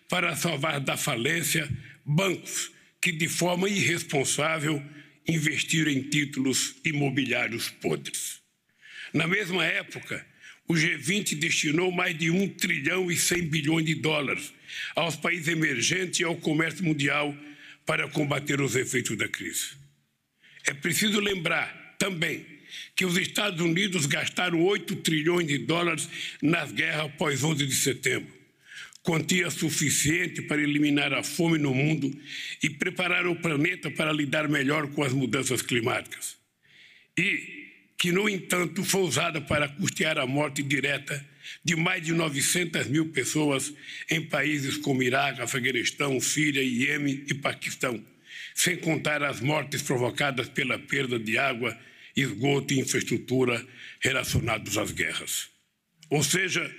para 0.09 0.35
salvar 0.35 0.79
da 0.79 0.97
falência 0.97 1.69
bancos 2.05 2.71
que, 3.01 3.11
de 3.11 3.27
forma 3.27 3.69
irresponsável, 3.69 4.83
investiram 5.27 5.91
em 5.91 6.01
títulos 6.03 6.75
imobiliários 6.83 7.69
podres. 7.69 8.41
Na 9.13 9.27
mesma 9.27 9.65
época, 9.65 10.25
o 10.67 10.73
G20 10.73 11.35
destinou 11.35 11.91
mais 11.91 12.17
de 12.17 12.29
1 12.29 12.49
trilhão 12.55 13.09
e 13.09 13.15
100 13.15 13.43
bilhões 13.43 13.85
de 13.85 13.95
dólares 13.95 14.53
aos 14.95 15.15
países 15.15 15.47
emergentes 15.47 16.19
e 16.19 16.23
ao 16.25 16.35
comércio 16.35 16.83
mundial 16.83 17.35
para 17.85 18.09
combater 18.09 18.59
os 18.59 18.75
efeitos 18.75 19.17
da 19.17 19.27
crise. 19.29 19.77
É 20.65 20.73
preciso 20.73 21.21
lembrar 21.21 21.95
também 21.97 22.45
que 22.95 23.05
os 23.05 23.17
Estados 23.17 23.61
Unidos 23.61 24.05
gastaram 24.05 24.63
8 24.63 24.95
trilhões 24.97 25.47
de 25.47 25.57
dólares 25.57 26.09
nas 26.41 26.71
guerras 26.71 27.05
após 27.05 27.43
11 27.43 27.65
de 27.65 27.75
setembro 27.75 28.37
quantia 29.07 29.49
suficiente 29.49 30.41
para 30.41 30.61
eliminar 30.61 31.13
a 31.13 31.23
fome 31.23 31.57
no 31.57 31.73
mundo 31.73 32.13
e 32.61 32.69
preparar 32.69 33.25
o 33.25 33.37
planeta 33.37 33.89
para 33.89 34.11
lidar 34.11 34.49
melhor 34.49 34.85
com 34.89 35.01
as 35.01 35.13
mudanças 35.13 35.61
climáticas. 35.61 36.35
E 37.17 37.67
que, 37.97 38.11
no 38.11 38.27
entanto, 38.27 38.83
foi 38.83 38.99
usada 39.03 39.39
para 39.39 39.69
custear 39.69 40.17
a 40.17 40.27
morte 40.27 40.61
direta 40.61 41.25
de 41.63 41.73
mais 41.73 42.03
de 42.03 42.11
900 42.11 42.87
mil 42.87 43.05
pessoas 43.13 43.73
em 44.11 44.21
países 44.21 44.75
como 44.75 45.01
Iraque, 45.01 45.41
Afeganistão, 45.41 46.19
Síria, 46.19 46.61
Iêmen 46.61 47.23
e 47.29 47.33
Paquistão, 47.33 48.03
sem 48.53 48.75
contar 48.75 49.23
as 49.23 49.39
mortes 49.39 49.81
provocadas 49.81 50.49
pela 50.49 50.77
perda 50.77 51.17
de 51.17 51.37
água, 51.37 51.79
esgoto 52.21 52.73
e 52.73 52.79
infraestrutura 52.79 53.65
relacionados 53.99 54.77
às 54.77 54.91
guerras. 54.91 55.49
Ou 56.09 56.23
seja, 56.23 56.73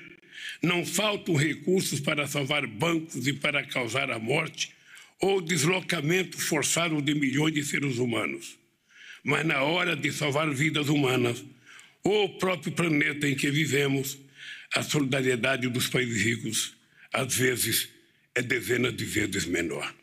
não 0.62 0.84
faltam 0.84 1.34
recursos 1.34 2.00
para 2.00 2.26
salvar 2.26 2.66
bancos 2.66 3.26
e 3.26 3.32
para 3.32 3.64
causar 3.64 4.10
a 4.10 4.18
morte 4.18 4.74
ou 5.20 5.40
deslocamento 5.40 6.38
forçado 6.38 7.00
de 7.02 7.14
milhões 7.14 7.54
de 7.54 7.64
seres 7.64 7.98
humanos. 7.98 8.58
Mas 9.22 9.44
na 9.44 9.62
hora 9.62 9.96
de 9.96 10.12
salvar 10.12 10.50
vidas 10.50 10.88
humanas, 10.88 11.44
ou 12.02 12.24
o 12.24 12.38
próprio 12.38 12.72
planeta 12.72 13.28
em 13.28 13.34
que 13.34 13.50
vivemos, 13.50 14.18
a 14.74 14.82
solidariedade 14.82 15.68
dos 15.68 15.88
países 15.88 16.22
ricos, 16.22 16.76
às 17.12 17.34
vezes, 17.34 17.88
é 18.34 18.42
dezenas 18.42 18.94
de 18.94 19.04
vezes 19.04 19.44
menor. 19.44 19.94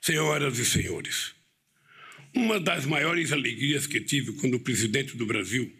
Senhoras 0.00 0.58
e 0.58 0.64
senhores, 0.64 1.34
uma 2.38 2.60
das 2.60 2.86
maiores 2.86 3.32
alegrias 3.32 3.84
que 3.84 4.00
tive 4.00 4.32
quando 4.34 4.60
presidente 4.60 5.16
do 5.16 5.26
Brasil, 5.26 5.72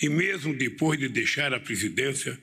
e 0.00 0.08
mesmo 0.08 0.52
depois 0.52 0.98
de 0.98 1.08
deixar 1.08 1.54
a 1.54 1.60
presidência, 1.60 2.36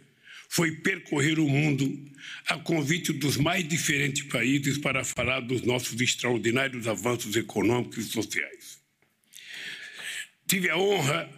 foi 0.48 0.72
percorrer 0.78 1.38
o 1.40 1.48
mundo 1.48 2.10
a 2.48 2.58
convite 2.58 3.12
dos 3.12 3.36
mais 3.36 3.68
diferentes 3.68 4.24
países 4.24 4.78
para 4.78 5.04
falar 5.04 5.42
dos 5.42 5.62
nossos 5.62 6.00
extraordinários 6.00 6.88
avanços 6.88 7.36
econômicos 7.36 8.08
e 8.08 8.10
sociais. 8.10 8.80
Tive 10.48 10.70
a 10.70 10.78
honra 10.78 11.30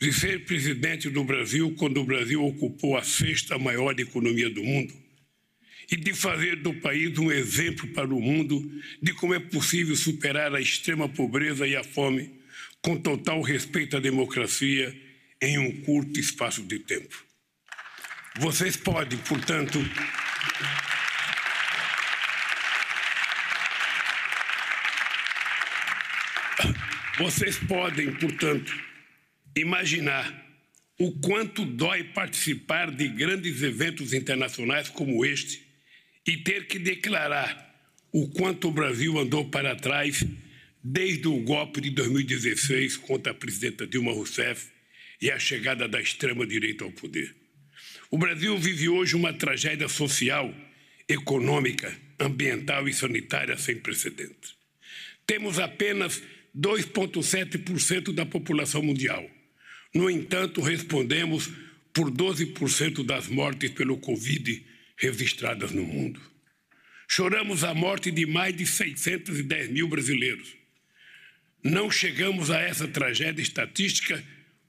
de 0.00 0.12
ser 0.12 0.44
presidente 0.44 1.10
do 1.10 1.24
Brasil 1.24 1.74
quando 1.76 2.00
o 2.00 2.04
Brasil 2.04 2.42
ocupou 2.44 2.96
a 2.96 3.02
sexta 3.02 3.58
maior 3.58 3.98
economia 3.98 4.48
do 4.48 4.62
mundo 4.62 5.03
e 5.94 5.96
de 5.96 6.12
fazer 6.12 6.56
do 6.56 6.74
país 6.74 7.16
um 7.18 7.30
exemplo 7.30 7.86
para 7.92 8.12
o 8.12 8.20
mundo 8.20 8.68
de 9.00 9.12
como 9.12 9.32
é 9.32 9.38
possível 9.38 9.94
superar 9.94 10.52
a 10.52 10.60
extrema 10.60 11.08
pobreza 11.08 11.68
e 11.68 11.76
a 11.76 11.84
fome 11.84 12.34
com 12.82 12.96
total 12.96 13.40
respeito 13.40 13.96
à 13.96 14.00
democracia 14.00 14.92
em 15.40 15.56
um 15.56 15.82
curto 15.82 16.18
espaço 16.18 16.64
de 16.64 16.80
tempo. 16.80 17.24
Vocês 18.40 18.76
podem, 18.76 19.16
portanto, 19.20 19.78
vocês 27.18 27.56
podem, 27.56 28.12
portanto, 28.14 28.76
imaginar 29.56 30.42
o 30.98 31.12
quanto 31.20 31.64
dói 31.64 32.02
participar 32.02 32.90
de 32.90 33.06
grandes 33.06 33.62
eventos 33.62 34.12
internacionais 34.12 34.88
como 34.88 35.24
este 35.24 35.63
e 36.26 36.36
ter 36.38 36.66
que 36.66 36.78
declarar 36.78 37.64
o 38.12 38.28
quanto 38.28 38.68
o 38.68 38.72
Brasil 38.72 39.18
andou 39.18 39.48
para 39.48 39.74
trás 39.76 40.24
desde 40.82 41.26
o 41.28 41.38
golpe 41.40 41.80
de 41.80 41.90
2016 41.90 42.96
contra 42.98 43.32
a 43.32 43.34
presidenta 43.34 43.86
Dilma 43.86 44.12
Rousseff 44.12 44.68
e 45.20 45.30
a 45.30 45.38
chegada 45.38 45.88
da 45.88 46.00
extrema-direita 46.00 46.84
ao 46.84 46.92
poder. 46.92 47.34
O 48.10 48.18
Brasil 48.18 48.56
vive 48.58 48.88
hoje 48.88 49.16
uma 49.16 49.32
tragédia 49.32 49.88
social, 49.88 50.54
econômica, 51.08 51.96
ambiental 52.20 52.88
e 52.88 52.92
sanitária 52.92 53.56
sem 53.56 53.76
precedentes. 53.76 54.54
Temos 55.26 55.58
apenas 55.58 56.22
2,7% 56.56 58.12
da 58.12 58.24
população 58.24 58.82
mundial. 58.82 59.28
No 59.94 60.10
entanto, 60.10 60.60
respondemos 60.60 61.50
por 61.92 62.10
12% 62.10 63.04
das 63.04 63.28
mortes 63.28 63.70
pelo 63.70 63.96
Covid 63.96 64.64
registradas 64.96 65.72
no 65.72 65.82
mundo. 65.82 66.20
Choramos 67.08 67.64
a 67.64 67.74
morte 67.74 68.10
de 68.10 68.26
mais 68.26 68.56
de 68.56 68.66
610 68.66 69.70
mil 69.70 69.88
brasileiros. 69.88 70.54
Não 71.62 71.90
chegamos 71.90 72.50
a 72.50 72.60
essa 72.60 72.88
tragédia 72.88 73.42
estatística 73.42 74.22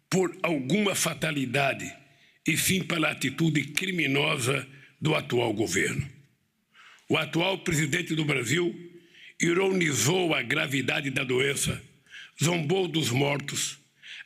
por 0.10 0.38
alguma 0.44 0.96
fatalidade 0.96 1.92
e 2.48 2.58
sim 2.58 2.84
pela 2.84 3.12
atitude 3.12 3.64
criminosa 3.66 4.68
do 5.02 5.16
atual 5.16 5.54
governo. 5.54 6.08
O 7.10 7.18
atual 7.18 7.60
presidente 7.60 8.16
do 8.16 8.26
Brasil 8.26 8.74
ironizou 9.42 10.34
a 10.34 10.42
gravidade 10.42 11.10
da 11.10 11.24
doença, 11.24 11.82
zombou 12.42 12.88
dos 12.88 13.10
mortos, 13.10 13.78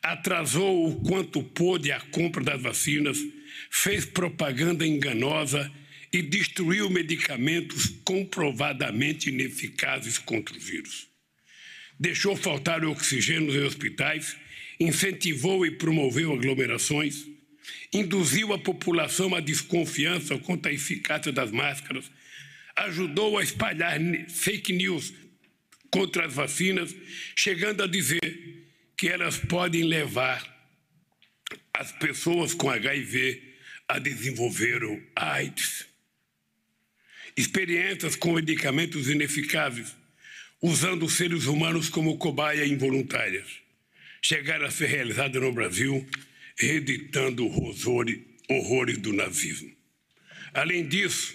atrasou 0.02 0.88
o 0.88 1.02
quanto 1.02 1.44
pôde 1.44 1.92
a 1.92 2.00
compra 2.00 2.44
das 2.44 2.62
vacinas, 2.62 3.18
fez 3.70 4.06
propaganda 4.06 4.86
enganosa 4.86 5.72
e 6.12 6.22
destruiu 6.22 6.89
medicamentos 6.89 7.88
comprovadamente 8.04 9.30
ineficazes 9.30 10.17
contra 10.17 10.56
o 10.56 10.60
vírus. 10.60 11.08
Deixou 12.00 12.36
faltar 12.36 12.84
oxigênio 12.84 13.54
em 13.54 13.65
hospitais, 13.65 14.36
incentivou 14.80 15.65
e 15.65 15.72
promoveu 15.72 16.34
aglomerações, 16.34 17.26
induziu 17.93 18.54
a 18.54 18.58
população 18.58 19.36
à 19.36 19.39
desconfiança 19.39 20.38
quanto 20.39 20.67
à 20.67 20.74
eficácia 20.74 21.32
das 21.32 21.52
máscaras, 21.52 22.10
ajudou 22.76 23.38
a 23.38 23.43
espalhar 23.43 24.00
fake 24.30 24.74
news 24.74 25.13
contra 25.91 26.26
as 26.26 26.34
vacinas, 26.34 26.95
chegando 27.36 27.84
a 27.84 27.88
dizer 27.88 28.67
que 28.98 29.08
elas 29.08 29.38
podem 29.38 29.84
levar 29.84 30.58
as 31.74 31.91
pessoas 31.93 32.54
com 32.54 32.69
HIV 32.69 33.41
a 33.88 34.00
desenvolver 34.00 34.84
o 34.84 35.02
AIDS. 35.15 35.86
Experiências 37.39 38.17
com 38.17 38.34
medicamentos 38.34 39.08
ineficazes, 39.08 39.95
usando 40.62 41.10
seres 41.10 41.45
humanos 41.45 41.88
como 41.88 42.17
cobaia 42.17 42.65
involuntárias, 42.65 43.47
chegaram 44.21 44.65
a 44.65 44.71
ser 44.71 44.88
realizadas 44.88 45.41
no 45.41 45.54
Brasil, 45.54 46.06
reeditando 46.58 47.47
horrores 47.47 48.97
do 48.97 49.13
nazismo. 49.13 49.73
Além 50.54 50.86
disso, 50.86 51.34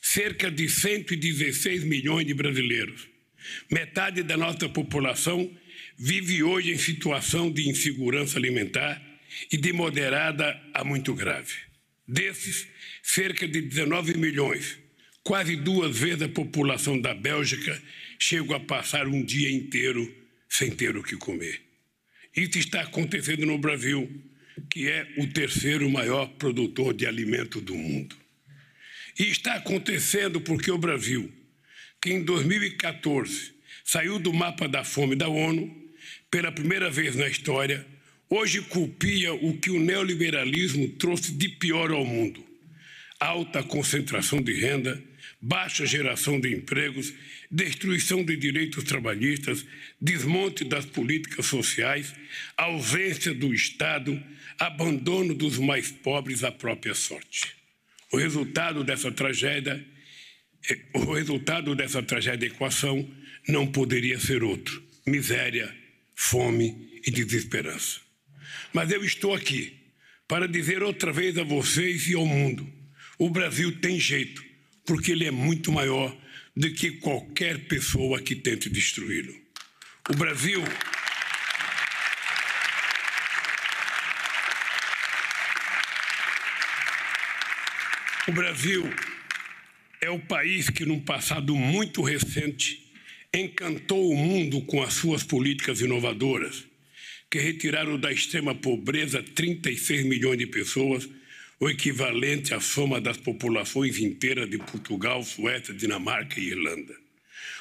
cerca 0.00 0.50
de 0.50 0.70
116 0.70 1.84
milhões 1.84 2.26
de 2.26 2.32
brasileiros, 2.32 3.06
metade 3.70 4.22
da 4.22 4.38
nossa 4.38 4.70
população, 4.70 5.54
vive 5.98 6.42
hoje 6.42 6.70
em 6.72 6.78
situação 6.78 7.52
de 7.52 7.68
insegurança 7.68 8.38
alimentar 8.38 9.02
e 9.52 9.58
de 9.58 9.70
moderada 9.70 10.58
a 10.72 10.82
muito 10.82 11.12
grave. 11.12 11.52
Desses, 12.08 12.66
cerca 13.02 13.46
de 13.46 13.60
19 13.60 14.16
milhões, 14.16 14.85
quase 15.26 15.56
duas 15.56 15.98
vezes 15.98 16.22
a 16.22 16.28
população 16.28 17.00
da 17.00 17.12
Bélgica, 17.12 17.82
chegam 18.16 18.54
a 18.54 18.60
passar 18.60 19.08
um 19.08 19.24
dia 19.24 19.50
inteiro 19.50 20.08
sem 20.48 20.70
ter 20.70 20.96
o 20.96 21.02
que 21.02 21.16
comer. 21.16 21.60
Isso 22.34 22.56
está 22.60 22.82
acontecendo 22.82 23.44
no 23.44 23.58
Brasil, 23.58 24.08
que 24.70 24.88
é 24.88 25.14
o 25.18 25.26
terceiro 25.26 25.90
maior 25.90 26.28
produtor 26.38 26.94
de 26.94 27.06
alimento 27.06 27.60
do 27.60 27.74
mundo. 27.74 28.14
E 29.18 29.24
está 29.24 29.54
acontecendo 29.54 30.40
porque 30.40 30.70
o 30.70 30.78
Brasil, 30.78 31.28
que 32.00 32.12
em 32.12 32.22
2014 32.22 33.52
saiu 33.84 34.20
do 34.20 34.32
mapa 34.32 34.68
da 34.68 34.84
fome 34.84 35.16
da 35.16 35.28
ONU, 35.28 35.74
pela 36.30 36.52
primeira 36.52 36.88
vez 36.88 37.16
na 37.16 37.26
história, 37.26 37.84
hoje 38.30 38.60
culpia 38.62 39.34
o 39.34 39.58
que 39.58 39.70
o 39.70 39.80
neoliberalismo 39.80 40.88
trouxe 40.90 41.32
de 41.32 41.48
pior 41.48 41.90
ao 41.90 42.04
mundo: 42.04 42.46
alta 43.18 43.60
concentração 43.64 44.40
de 44.40 44.52
renda, 44.52 45.02
baixa 45.40 45.86
geração 45.86 46.40
de 46.40 46.52
empregos, 46.52 47.12
destruição 47.50 48.24
de 48.24 48.36
direitos 48.36 48.84
trabalhistas, 48.84 49.64
desmonte 50.00 50.64
das 50.64 50.84
políticas 50.84 51.46
sociais, 51.46 52.14
ausência 52.56 53.32
do 53.32 53.54
Estado, 53.54 54.22
abandono 54.58 55.34
dos 55.34 55.58
mais 55.58 55.90
pobres 55.90 56.42
à 56.44 56.50
própria 56.50 56.94
sorte. 56.94 57.56
O 58.12 58.16
resultado 58.16 58.84
dessa 58.84 59.10
tragédia, 59.10 59.84
é, 60.70 60.78
o 60.94 61.12
resultado 61.12 61.74
dessa 61.74 62.02
tragédia 62.02 62.46
equação 62.46 63.08
não 63.48 63.66
poderia 63.66 64.18
ser 64.18 64.42
outro: 64.42 64.82
miséria, 65.06 65.74
fome 66.14 67.00
e 67.06 67.10
desesperança. 67.10 68.00
Mas 68.72 68.90
eu 68.90 69.04
estou 69.04 69.34
aqui 69.34 69.76
para 70.28 70.48
dizer 70.48 70.82
outra 70.82 71.12
vez 71.12 71.38
a 71.38 71.42
vocês 71.42 72.08
e 72.08 72.14
ao 72.14 72.26
mundo: 72.26 72.66
o 73.18 73.30
Brasil 73.30 73.80
tem 73.80 73.98
jeito, 73.98 74.44
porque 74.86 75.12
ele 75.12 75.26
é 75.26 75.30
muito 75.30 75.72
maior 75.72 76.16
do 76.56 76.72
que 76.72 76.92
qualquer 76.92 77.66
pessoa 77.66 78.22
que 78.22 78.34
tente 78.34 78.70
destruí-lo. 78.70 79.34
O 80.08 80.16
Brasil. 80.16 80.62
O 88.28 88.32
Brasil 88.32 88.90
é 90.00 90.08
o 90.08 90.18
país 90.18 90.70
que, 90.70 90.84
num 90.84 91.00
passado 91.00 91.54
muito 91.54 92.02
recente, 92.02 92.90
encantou 93.34 94.10
o 94.10 94.16
mundo 94.16 94.62
com 94.62 94.82
as 94.82 94.94
suas 94.94 95.22
políticas 95.22 95.80
inovadoras 95.80 96.64
que 97.30 97.38
retiraram 97.38 97.98
da 97.98 98.12
extrema 98.12 98.54
pobreza 98.54 99.22
36 99.22 100.06
milhões 100.06 100.38
de 100.38 100.46
pessoas, 100.46 101.08
o 101.58 101.68
equivalente 101.68 102.52
à 102.52 102.60
soma 102.60 103.00
das 103.00 103.16
populações 103.16 103.98
inteiras 103.98 104.48
de 104.48 104.58
Portugal, 104.58 105.22
Suécia, 105.22 105.72
Dinamarca 105.72 106.38
e 106.38 106.48
Irlanda. 106.48 106.94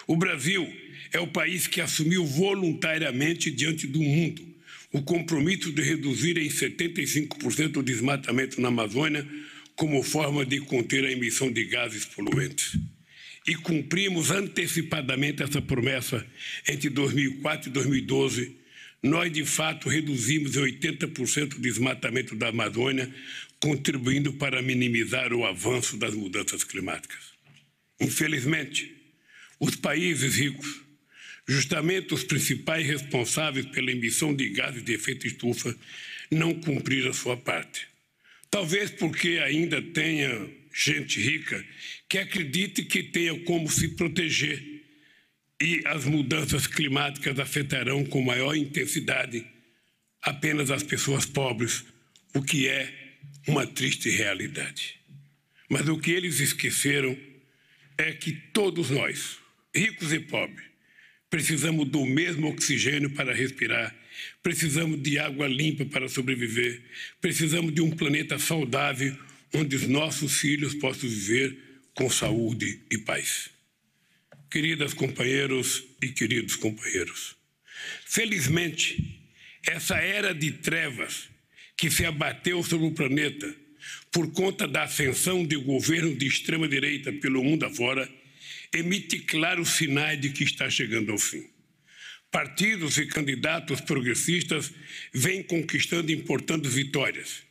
O 0.05 0.17
Brasil 0.17 0.67
é 1.11 1.19
o 1.19 1.27
país 1.27 1.65
que 1.65 1.81
assumiu 1.81 2.25
voluntariamente 2.25 3.49
diante 3.49 3.87
do 3.87 4.01
mundo 4.01 4.55
o 4.91 5.01
compromisso 5.01 5.73
de 5.73 5.81
reduzir 5.81 6.37
em 6.37 6.47
75% 6.47 7.77
o 7.77 7.83
desmatamento 7.83 8.61
na 8.61 8.69
Amazônia 8.69 9.27
como 9.75 10.01
forma 10.01 10.45
de 10.45 10.61
conter 10.61 11.03
a 11.03 11.11
emissão 11.11 11.51
de 11.51 11.65
gases 11.65 12.05
poluentes. 12.05 12.77
E 13.45 13.55
cumprimos 13.55 14.31
antecipadamente 14.31 15.43
essa 15.43 15.61
promessa 15.61 16.25
entre 16.65 16.89
2004 16.89 17.69
e 17.69 17.73
2012 17.73 18.65
nós, 19.05 19.31
de 19.31 19.45
fato, 19.45 19.87
reduzimos 19.87 20.55
em 20.55 20.61
80% 20.61 21.57
o 21.57 21.61
desmatamento 21.61 22.35
da 22.35 22.47
Amazônia, 22.47 23.07
contribuindo 23.65 24.31
para 24.33 24.61
minimizar 24.61 25.33
o 25.33 25.43
avanço 25.43 25.97
das 25.97 26.13
mudanças 26.13 26.63
climáticas. 26.63 27.33
Infelizmente, 27.99 28.95
os 29.59 29.75
países 29.75 30.35
ricos, 30.35 30.83
justamente 31.47 32.13
os 32.13 32.23
principais 32.23 32.85
responsáveis 32.85 33.65
pela 33.65 33.91
emissão 33.91 34.35
de 34.35 34.49
gases 34.49 34.83
de 34.83 34.93
efeito 34.93 35.25
estufa, 35.25 35.75
não 36.29 36.53
cumpriram 36.53 37.09
a 37.09 37.13
sua 37.13 37.35
parte. 37.35 37.87
Talvez 38.51 38.91
porque 38.91 39.39
ainda 39.43 39.81
tenha 39.81 40.47
gente 40.71 41.19
rica 41.19 41.65
que 42.07 42.19
acredite 42.19 42.83
que 42.83 43.01
tenha 43.01 43.39
como 43.45 43.67
se 43.67 43.87
proteger 43.95 44.61
e 45.59 45.81
as 45.85 46.05
mudanças 46.05 46.67
climáticas 46.67 47.39
afetarão 47.39 48.05
com 48.05 48.21
maior 48.21 48.55
intensidade 48.55 49.43
apenas 50.21 50.69
as 50.69 50.83
pessoas 50.83 51.25
pobres, 51.25 51.83
o 52.35 52.43
que 52.43 52.67
é 52.67 53.04
uma 53.47 53.65
triste 53.65 54.09
realidade. 54.09 54.99
Mas 55.69 55.87
o 55.87 55.97
que 55.97 56.11
eles 56.11 56.39
esqueceram 56.39 57.17
é 57.97 58.11
que 58.11 58.31
todos 58.31 58.89
nós, 58.89 59.37
ricos 59.75 60.13
e 60.13 60.19
pobres, 60.19 60.65
precisamos 61.29 61.87
do 61.89 62.05
mesmo 62.05 62.47
oxigênio 62.47 63.09
para 63.11 63.33
respirar, 63.33 63.95
precisamos 64.41 65.01
de 65.01 65.19
água 65.19 65.47
limpa 65.47 65.85
para 65.85 66.07
sobreviver, 66.07 66.81
precisamos 67.19 67.73
de 67.73 67.81
um 67.81 67.91
planeta 67.91 68.37
saudável 68.39 69.17
onde 69.53 69.75
os 69.75 69.87
nossos 69.87 70.39
filhos 70.39 70.75
possam 70.75 71.09
viver 71.09 71.57
com 71.93 72.09
saúde 72.09 72.81
e 72.91 72.97
paz 72.99 73.55
queridas 74.55 74.93
companheiros 74.93 75.83
e 76.01 76.07
queridos 76.07 76.55
companheiros. 76.55 77.35
Felizmente, 78.05 79.21
essa 79.67 79.97
era 79.97 80.33
de 80.33 80.49
trevas 80.49 81.27
que 81.77 81.91
se 81.91 82.05
abateu 82.05 82.63
sobre 82.63 82.87
o 82.87 82.91
planeta 82.91 83.65
por 84.11 84.31
conta 84.31 84.67
da 84.67 84.83
ascensão 84.83 85.45
de 85.45 85.55
governo 85.57 86.15
de 86.15 86.25
extrema-direita 86.25 87.11
pelo 87.13 87.43
mundo 87.43 87.65
afora, 87.65 88.09
emite 88.73 89.19
claros 89.19 89.69
sinais 89.71 90.19
de 90.19 90.29
que 90.29 90.43
está 90.43 90.69
chegando 90.69 91.11
ao 91.11 91.17
fim. 91.17 91.43
Partidos 92.31 92.97
e 92.97 93.05
candidatos 93.05 93.81
progressistas 93.81 94.71
vêm 95.13 95.43
conquistando 95.43 96.11
importantes 96.11 96.73
vitórias. 96.73 97.43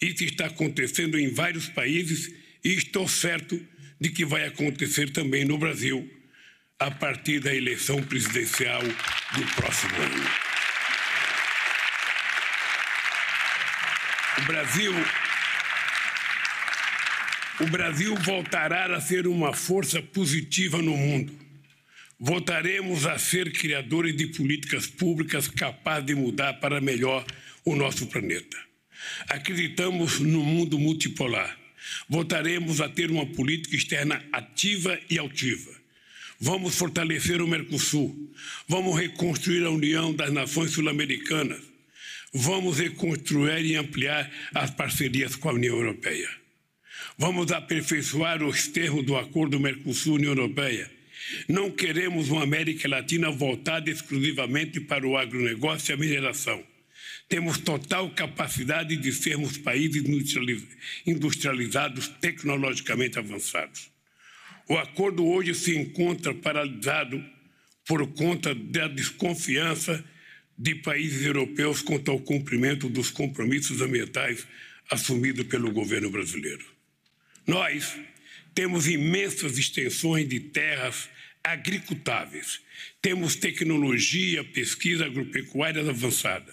Isso 0.00 0.24
está 0.24 0.46
acontecendo 0.46 1.18
em 1.18 1.32
vários 1.32 1.68
países 1.68 2.32
e 2.64 2.74
estou 2.74 3.08
certo 3.08 3.60
de 4.00 4.10
que 4.10 4.24
vai 4.24 4.44
acontecer 4.44 5.10
também 5.10 5.44
no 5.44 5.58
Brasil 5.58 6.08
a 6.78 6.90
partir 6.90 7.40
da 7.40 7.52
eleição 7.52 8.00
presidencial 8.02 8.82
do 8.82 9.46
próximo 9.56 9.94
ano. 9.96 10.47
O 14.40 14.46
Brasil 14.46 14.92
o 17.60 17.66
Brasil 17.66 18.14
voltará 18.16 18.94
a 18.94 19.00
ser 19.00 19.26
uma 19.26 19.52
força 19.52 20.00
positiva 20.00 20.80
no 20.80 20.96
mundo. 20.96 21.32
Voltaremos 22.20 23.04
a 23.04 23.18
ser 23.18 23.52
criadores 23.52 24.16
de 24.16 24.28
políticas 24.28 24.86
públicas 24.86 25.48
capazes 25.48 26.06
de 26.06 26.14
mudar 26.14 26.54
para 26.54 26.80
melhor 26.80 27.24
o 27.64 27.74
nosso 27.74 28.06
planeta. 28.06 28.56
Acreditamos 29.28 30.20
no 30.20 30.44
mundo 30.44 30.78
multipolar. 30.78 31.58
Voltaremos 32.08 32.80
a 32.80 32.88
ter 32.88 33.10
uma 33.10 33.26
política 33.26 33.74
externa 33.74 34.24
ativa 34.32 34.98
e 35.10 35.18
altiva 35.18 35.78
Vamos 36.40 36.76
fortalecer 36.76 37.42
o 37.42 37.48
Mercosul. 37.48 38.32
Vamos 38.68 38.96
reconstruir 38.96 39.64
a 39.64 39.70
União 39.70 40.14
das 40.14 40.32
Nações 40.32 40.70
Sul-Americanas. 40.70 41.60
Vamos 42.32 42.78
reconstruir 42.78 43.64
e 43.64 43.76
ampliar 43.76 44.30
as 44.54 44.70
parcerias 44.70 45.34
com 45.34 45.48
a 45.48 45.54
União 45.54 45.76
Europeia. 45.76 46.28
Vamos 47.16 47.50
aperfeiçoar 47.50 48.42
os 48.42 48.68
termos 48.68 49.04
do 49.04 49.16
acordo 49.16 49.58
Mercosul-União 49.58 50.32
Europeia. 50.32 50.90
Não 51.48 51.70
queremos 51.70 52.28
uma 52.28 52.42
América 52.42 52.88
Latina 52.88 53.30
voltada 53.30 53.90
exclusivamente 53.90 54.80
para 54.80 55.06
o 55.06 55.16
agronegócio 55.16 55.92
e 55.92 55.94
a 55.94 55.96
mineração. 55.96 56.62
Temos 57.28 57.58
total 57.58 58.10
capacidade 58.10 58.96
de 58.96 59.12
sermos 59.12 59.58
países 59.58 60.02
industrializados, 61.06 62.08
tecnologicamente 62.20 63.18
avançados. 63.18 63.90
O 64.68 64.76
acordo 64.76 65.26
hoje 65.26 65.54
se 65.54 65.76
encontra 65.76 66.34
paralisado 66.34 67.24
por 67.86 68.06
conta 68.12 68.54
da 68.54 68.86
desconfiança 68.86 70.04
de 70.58 70.74
países 70.74 71.24
europeus 71.24 71.80
quanto 71.80 72.10
ao 72.10 72.18
cumprimento 72.18 72.88
dos 72.88 73.10
compromissos 73.10 73.80
ambientais 73.80 74.46
assumidos 74.90 75.46
pelo 75.46 75.70
governo 75.70 76.10
brasileiro. 76.10 76.64
Nós 77.46 77.96
temos 78.54 78.88
imensas 78.88 79.56
extensões 79.56 80.28
de 80.28 80.40
terras 80.40 81.08
agricultáveis, 81.44 82.60
temos 83.00 83.36
tecnologia, 83.36 84.42
pesquisa 84.42 85.06
agropecuária 85.06 85.88
avançada. 85.88 86.52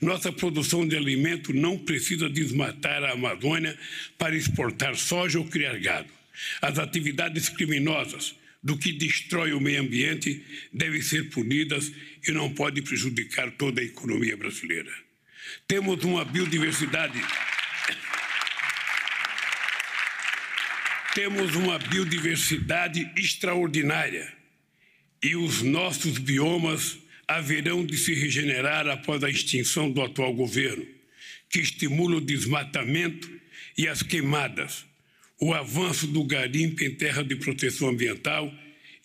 Nossa 0.00 0.30
produção 0.30 0.86
de 0.86 0.96
alimento 0.96 1.52
não 1.52 1.78
precisa 1.78 2.28
desmatar 2.28 3.02
a 3.02 3.12
Amazônia 3.12 3.76
para 4.18 4.36
exportar 4.36 4.94
soja 4.96 5.38
ou 5.38 5.46
criar 5.46 5.78
gado. 5.78 6.08
As 6.60 6.78
atividades 6.78 7.48
criminosas 7.48 8.34
do 8.66 8.76
que 8.76 8.90
destrói 8.90 9.52
o 9.52 9.60
meio 9.60 9.80
ambiente 9.80 10.44
devem 10.72 11.00
ser 11.00 11.30
punidas 11.30 11.92
e 12.26 12.32
não 12.32 12.52
pode 12.52 12.82
prejudicar 12.82 13.48
toda 13.52 13.80
a 13.80 13.84
economia 13.84 14.36
brasileira. 14.36 14.92
Temos 15.68 16.02
uma 16.02 16.24
biodiversidade. 16.24 17.22
Temos 21.14 21.54
uma 21.54 21.78
biodiversidade 21.78 23.08
extraordinária. 23.16 24.34
E 25.22 25.36
os 25.36 25.62
nossos 25.62 26.18
biomas 26.18 26.98
haverão 27.28 27.86
de 27.86 27.96
se 27.96 28.14
regenerar 28.14 28.88
após 28.88 29.22
a 29.22 29.30
extinção 29.30 29.88
do 29.92 30.02
atual 30.02 30.34
governo, 30.34 30.84
que 31.48 31.60
estimula 31.60 32.16
o 32.16 32.20
desmatamento 32.20 33.30
e 33.78 33.86
as 33.86 34.02
queimadas, 34.02 34.84
o 35.40 35.52
avanço 35.52 36.06
do 36.06 36.24
garimpo 36.24 36.82
em 36.82 36.94
terra 36.94 37.22
de 37.22 37.36
proteção 37.36 37.88
ambiental 37.88 38.52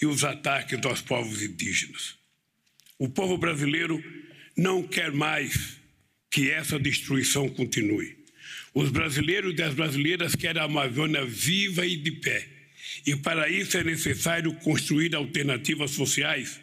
e 0.01 0.05
os 0.05 0.23
ataques 0.23 0.79
aos 0.85 1.01
povos 1.01 1.41
indígenas. 1.41 2.15
O 2.97 3.09
povo 3.09 3.37
brasileiro 3.37 4.01
não 4.55 4.83
quer 4.83 5.11
mais 5.11 5.77
que 6.29 6.49
essa 6.49 6.79
destruição 6.79 7.49
continue. 7.49 8.17
Os 8.73 8.89
brasileiros 8.89 9.57
e 9.57 9.61
as 9.61 9.73
brasileiras 9.73 10.35
querem 10.35 10.61
a 10.61 10.65
Amazônia 10.65 11.25
viva 11.25 11.85
e 11.85 11.97
de 11.97 12.11
pé. 12.11 12.47
E 13.05 13.15
para 13.15 13.49
isso 13.49 13.77
é 13.77 13.83
necessário 13.83 14.53
construir 14.55 15.15
alternativas 15.15 15.91
sociais 15.91 16.59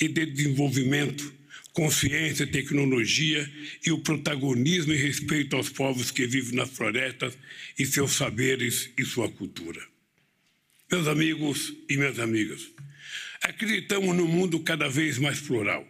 e 0.00 0.08
de 0.08 0.26
desenvolvimento, 0.26 1.32
consciência, 1.72 2.46
tecnologia 2.46 3.50
e 3.84 3.90
o 3.90 3.98
protagonismo 3.98 4.92
e 4.92 4.96
respeito 4.96 5.56
aos 5.56 5.70
povos 5.70 6.10
que 6.10 6.26
vivem 6.26 6.54
nas 6.56 6.70
florestas 6.70 7.36
e 7.78 7.86
seus 7.86 8.12
saberes 8.12 8.90
e 8.96 9.04
sua 9.04 9.30
cultura. 9.30 9.80
Meus 10.90 11.08
amigos 11.08 11.72
e 11.88 11.96
minhas 11.96 12.18
amigas, 12.18 12.68
acreditamos 13.42 14.14
num 14.14 14.28
mundo 14.28 14.60
cada 14.60 14.88
vez 14.88 15.18
mais 15.18 15.40
plural, 15.40 15.86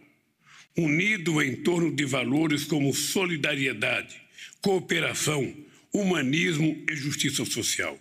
unido 0.77 1.41
em 1.41 1.57
torno 1.57 1.93
de 1.93 2.05
valores 2.05 2.63
como 2.63 2.93
solidariedade, 2.93 4.15
cooperação, 4.61 5.53
humanismo 5.91 6.83
e 6.89 6.95
justiça 6.95 7.43
social. 7.43 7.99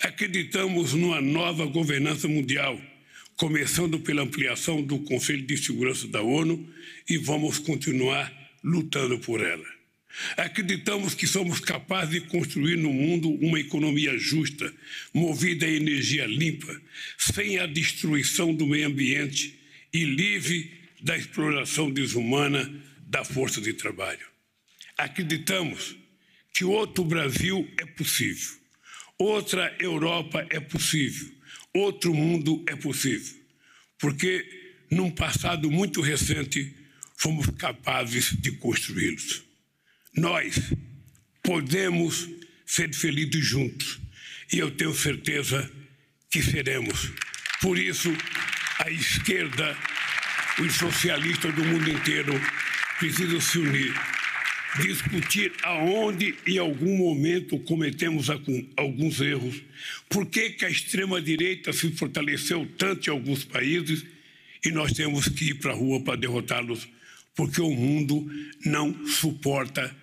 Acreditamos 0.00 0.94
numa 0.94 1.20
nova 1.20 1.66
governança 1.66 2.26
mundial, 2.26 2.80
começando 3.40 3.98
pela 3.98 4.20
ampliação 4.20 4.82
do 4.82 4.98
Conselho 4.98 5.40
de 5.46 5.56
Segurança 5.56 6.06
da 6.06 6.20
ONU 6.20 6.68
e 7.08 7.16
vamos 7.16 7.58
continuar 7.58 8.30
lutando 8.62 9.18
por 9.18 9.40
ela. 9.40 9.64
Acreditamos 10.36 11.14
que 11.14 11.26
somos 11.26 11.58
capazes 11.58 12.10
de 12.10 12.28
construir 12.28 12.76
no 12.76 12.92
mundo 12.92 13.30
uma 13.30 13.58
economia 13.58 14.18
justa, 14.18 14.70
movida 15.14 15.64
a 15.64 15.70
energia 15.70 16.26
limpa, 16.26 16.78
sem 17.16 17.58
a 17.58 17.64
destruição 17.64 18.52
do 18.52 18.66
meio 18.66 18.88
ambiente 18.88 19.58
e 19.90 20.04
livre 20.04 20.70
da 21.00 21.16
exploração 21.16 21.90
desumana 21.90 22.70
da 23.06 23.24
força 23.24 23.58
de 23.58 23.72
trabalho. 23.72 24.26
Acreditamos 24.98 25.96
que 26.52 26.62
outro 26.62 27.04
Brasil 27.04 27.66
é 27.78 27.86
possível, 27.86 28.54
outra 29.16 29.74
Europa 29.80 30.46
é 30.50 30.60
possível, 30.60 31.39
outro 31.74 32.14
mundo 32.14 32.64
é 32.68 32.76
possível, 32.76 33.36
porque 33.98 34.44
num 34.90 35.10
passado 35.10 35.70
muito 35.70 36.00
recente 36.00 36.74
fomos 37.16 37.46
capazes 37.58 38.32
de 38.40 38.52
construí-los. 38.52 39.42
Nós 40.14 40.58
podemos 41.42 42.28
ser 42.66 42.92
felizes 42.94 43.44
juntos 43.44 44.00
e 44.52 44.58
eu 44.58 44.70
tenho 44.70 44.94
certeza 44.94 45.70
que 46.30 46.42
seremos. 46.42 47.12
Por 47.60 47.78
isso, 47.78 48.10
a 48.78 48.90
esquerda, 48.90 49.76
os 50.58 50.74
socialistas 50.74 51.54
do 51.54 51.64
mundo 51.64 51.90
inteiro 51.90 52.32
precisam 52.98 53.40
se 53.40 53.58
unir 53.58 53.94
discutir 54.78 55.52
aonde 55.62 56.34
em 56.46 56.58
algum 56.58 56.96
momento 56.96 57.58
cometemos 57.58 58.28
alguns 58.76 59.20
erros, 59.20 59.62
por 60.08 60.26
que, 60.26 60.50
que 60.50 60.64
a 60.64 60.70
extrema-direita 60.70 61.72
se 61.72 61.90
fortaleceu 61.92 62.68
tanto 62.78 63.08
em 63.08 63.12
alguns 63.12 63.44
países 63.44 64.04
e 64.64 64.70
nós 64.70 64.92
temos 64.92 65.28
que 65.28 65.50
ir 65.50 65.54
para 65.54 65.72
a 65.72 65.74
rua 65.74 66.00
para 66.00 66.16
derrotá-los, 66.16 66.86
porque 67.34 67.60
o 67.60 67.70
mundo 67.70 68.30
não 68.64 69.06
suporta 69.06 69.94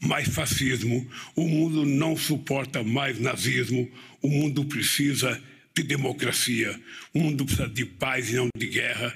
mais 0.00 0.28
fascismo, 0.28 1.08
o 1.36 1.46
mundo 1.46 1.84
não 1.84 2.16
suporta 2.16 2.82
mais 2.82 3.20
nazismo, 3.20 3.90
o 4.20 4.28
mundo 4.28 4.64
precisa 4.64 5.40
de 5.74 5.82
democracia, 5.82 6.78
o 7.14 7.20
mundo 7.20 7.44
precisa 7.44 7.68
de 7.68 7.84
paz 7.84 8.30
e 8.30 8.34
não 8.34 8.48
de 8.56 8.66
guerra, 8.66 9.14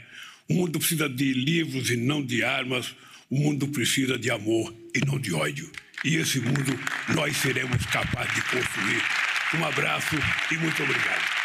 o 0.48 0.54
mundo 0.54 0.78
precisa 0.78 1.08
de 1.08 1.32
livros 1.32 1.90
e 1.90 1.96
não 1.96 2.24
de 2.24 2.44
armas, 2.44 2.94
o 3.34 3.36
mundo 3.36 3.66
precisa 3.66 4.16
de 4.16 4.30
amor 4.30 4.72
e 4.94 5.04
não 5.04 5.18
de 5.18 5.34
ódio. 5.34 5.68
E 6.04 6.16
esse 6.18 6.38
mundo 6.38 6.78
nós 7.08 7.36
seremos 7.36 7.84
capazes 7.86 8.32
de 8.32 8.42
construir. 8.42 9.02
Um 9.58 9.64
abraço 9.64 10.14
e 10.52 10.56
muito 10.56 10.80
obrigado. 10.80 11.43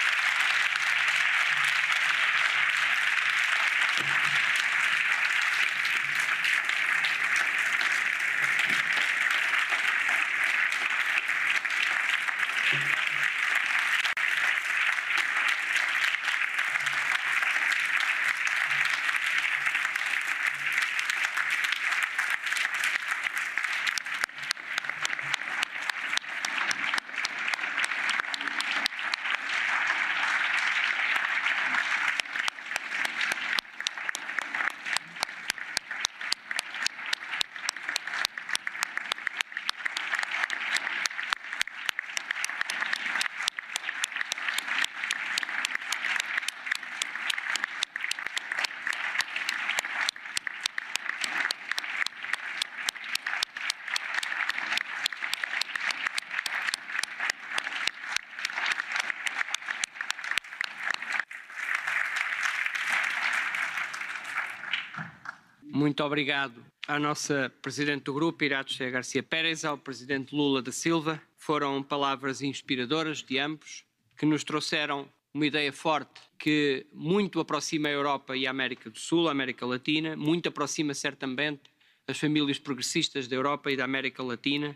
Muito 65.79 66.03
obrigado 66.03 66.61
à 66.89 66.99
nossa 66.99 67.49
Presidente 67.61 68.03
do 68.03 68.13
Grupo, 68.13 68.43
Irache 68.43 68.91
Garcia 68.91 69.23
Pérez, 69.23 69.63
ao 69.63 69.77
Presidente 69.77 70.35
Lula 70.35 70.61
da 70.61 70.73
Silva. 70.73 71.21
Foram 71.37 71.81
palavras 71.81 72.41
inspiradoras 72.41 73.23
de 73.23 73.39
ambos, 73.39 73.85
que 74.17 74.25
nos 74.25 74.43
trouxeram 74.43 75.07
uma 75.33 75.45
ideia 75.45 75.71
forte 75.71 76.19
que 76.37 76.85
muito 76.91 77.39
aproxima 77.39 77.87
a 77.87 77.93
Europa 77.93 78.35
e 78.35 78.45
a 78.45 78.51
América 78.51 78.89
do 78.89 78.99
Sul, 78.99 79.29
a 79.29 79.31
América 79.31 79.65
Latina, 79.65 80.17
muito 80.17 80.49
aproxima 80.49 80.93
certamente 80.93 81.61
as 82.05 82.19
famílias 82.19 82.59
progressistas 82.59 83.29
da 83.29 83.37
Europa 83.37 83.71
e 83.71 83.77
da 83.77 83.85
América 83.85 84.21
Latina. 84.21 84.75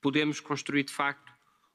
Podemos 0.00 0.38
construir, 0.38 0.84
de 0.84 0.92
facto, 0.92 1.32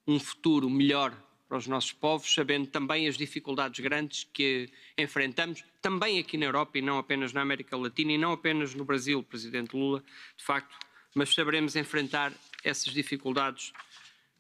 um 0.07 0.17
futuro 0.17 0.69
melhor 0.69 1.13
para 1.49 1.57
os 1.57 1.65
nossos 1.65 1.91
povos, 1.91 2.31
sabendo 2.31 2.67
também 2.67 3.07
as 3.07 3.17
dificuldades 3.17 3.79
grandes 3.79 4.23
que 4.31 4.69
enfrentamos, 4.95 5.63
também 5.81 6.19
aqui 6.19 6.37
na 6.37 6.45
Europa 6.45 6.77
e 6.77 6.81
não 6.81 6.99
apenas 6.99 7.33
na 7.33 7.41
América 7.41 7.75
Latina 7.75 8.11
e 8.11 8.17
não 8.19 8.31
apenas 8.31 8.75
no 8.75 8.85
Brasil, 8.85 9.23
Presidente 9.23 9.75
Lula, 9.75 10.03
de 10.37 10.43
facto, 10.43 10.77
mas 11.15 11.33
saberemos 11.33 11.75
enfrentar 11.75 12.31
essas 12.63 12.93
dificuldades, 12.93 13.73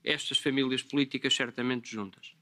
estas 0.03 0.37
famílias 0.37 0.83
políticas 0.83 1.33
certamente 1.33 1.89
juntas. 1.89 2.38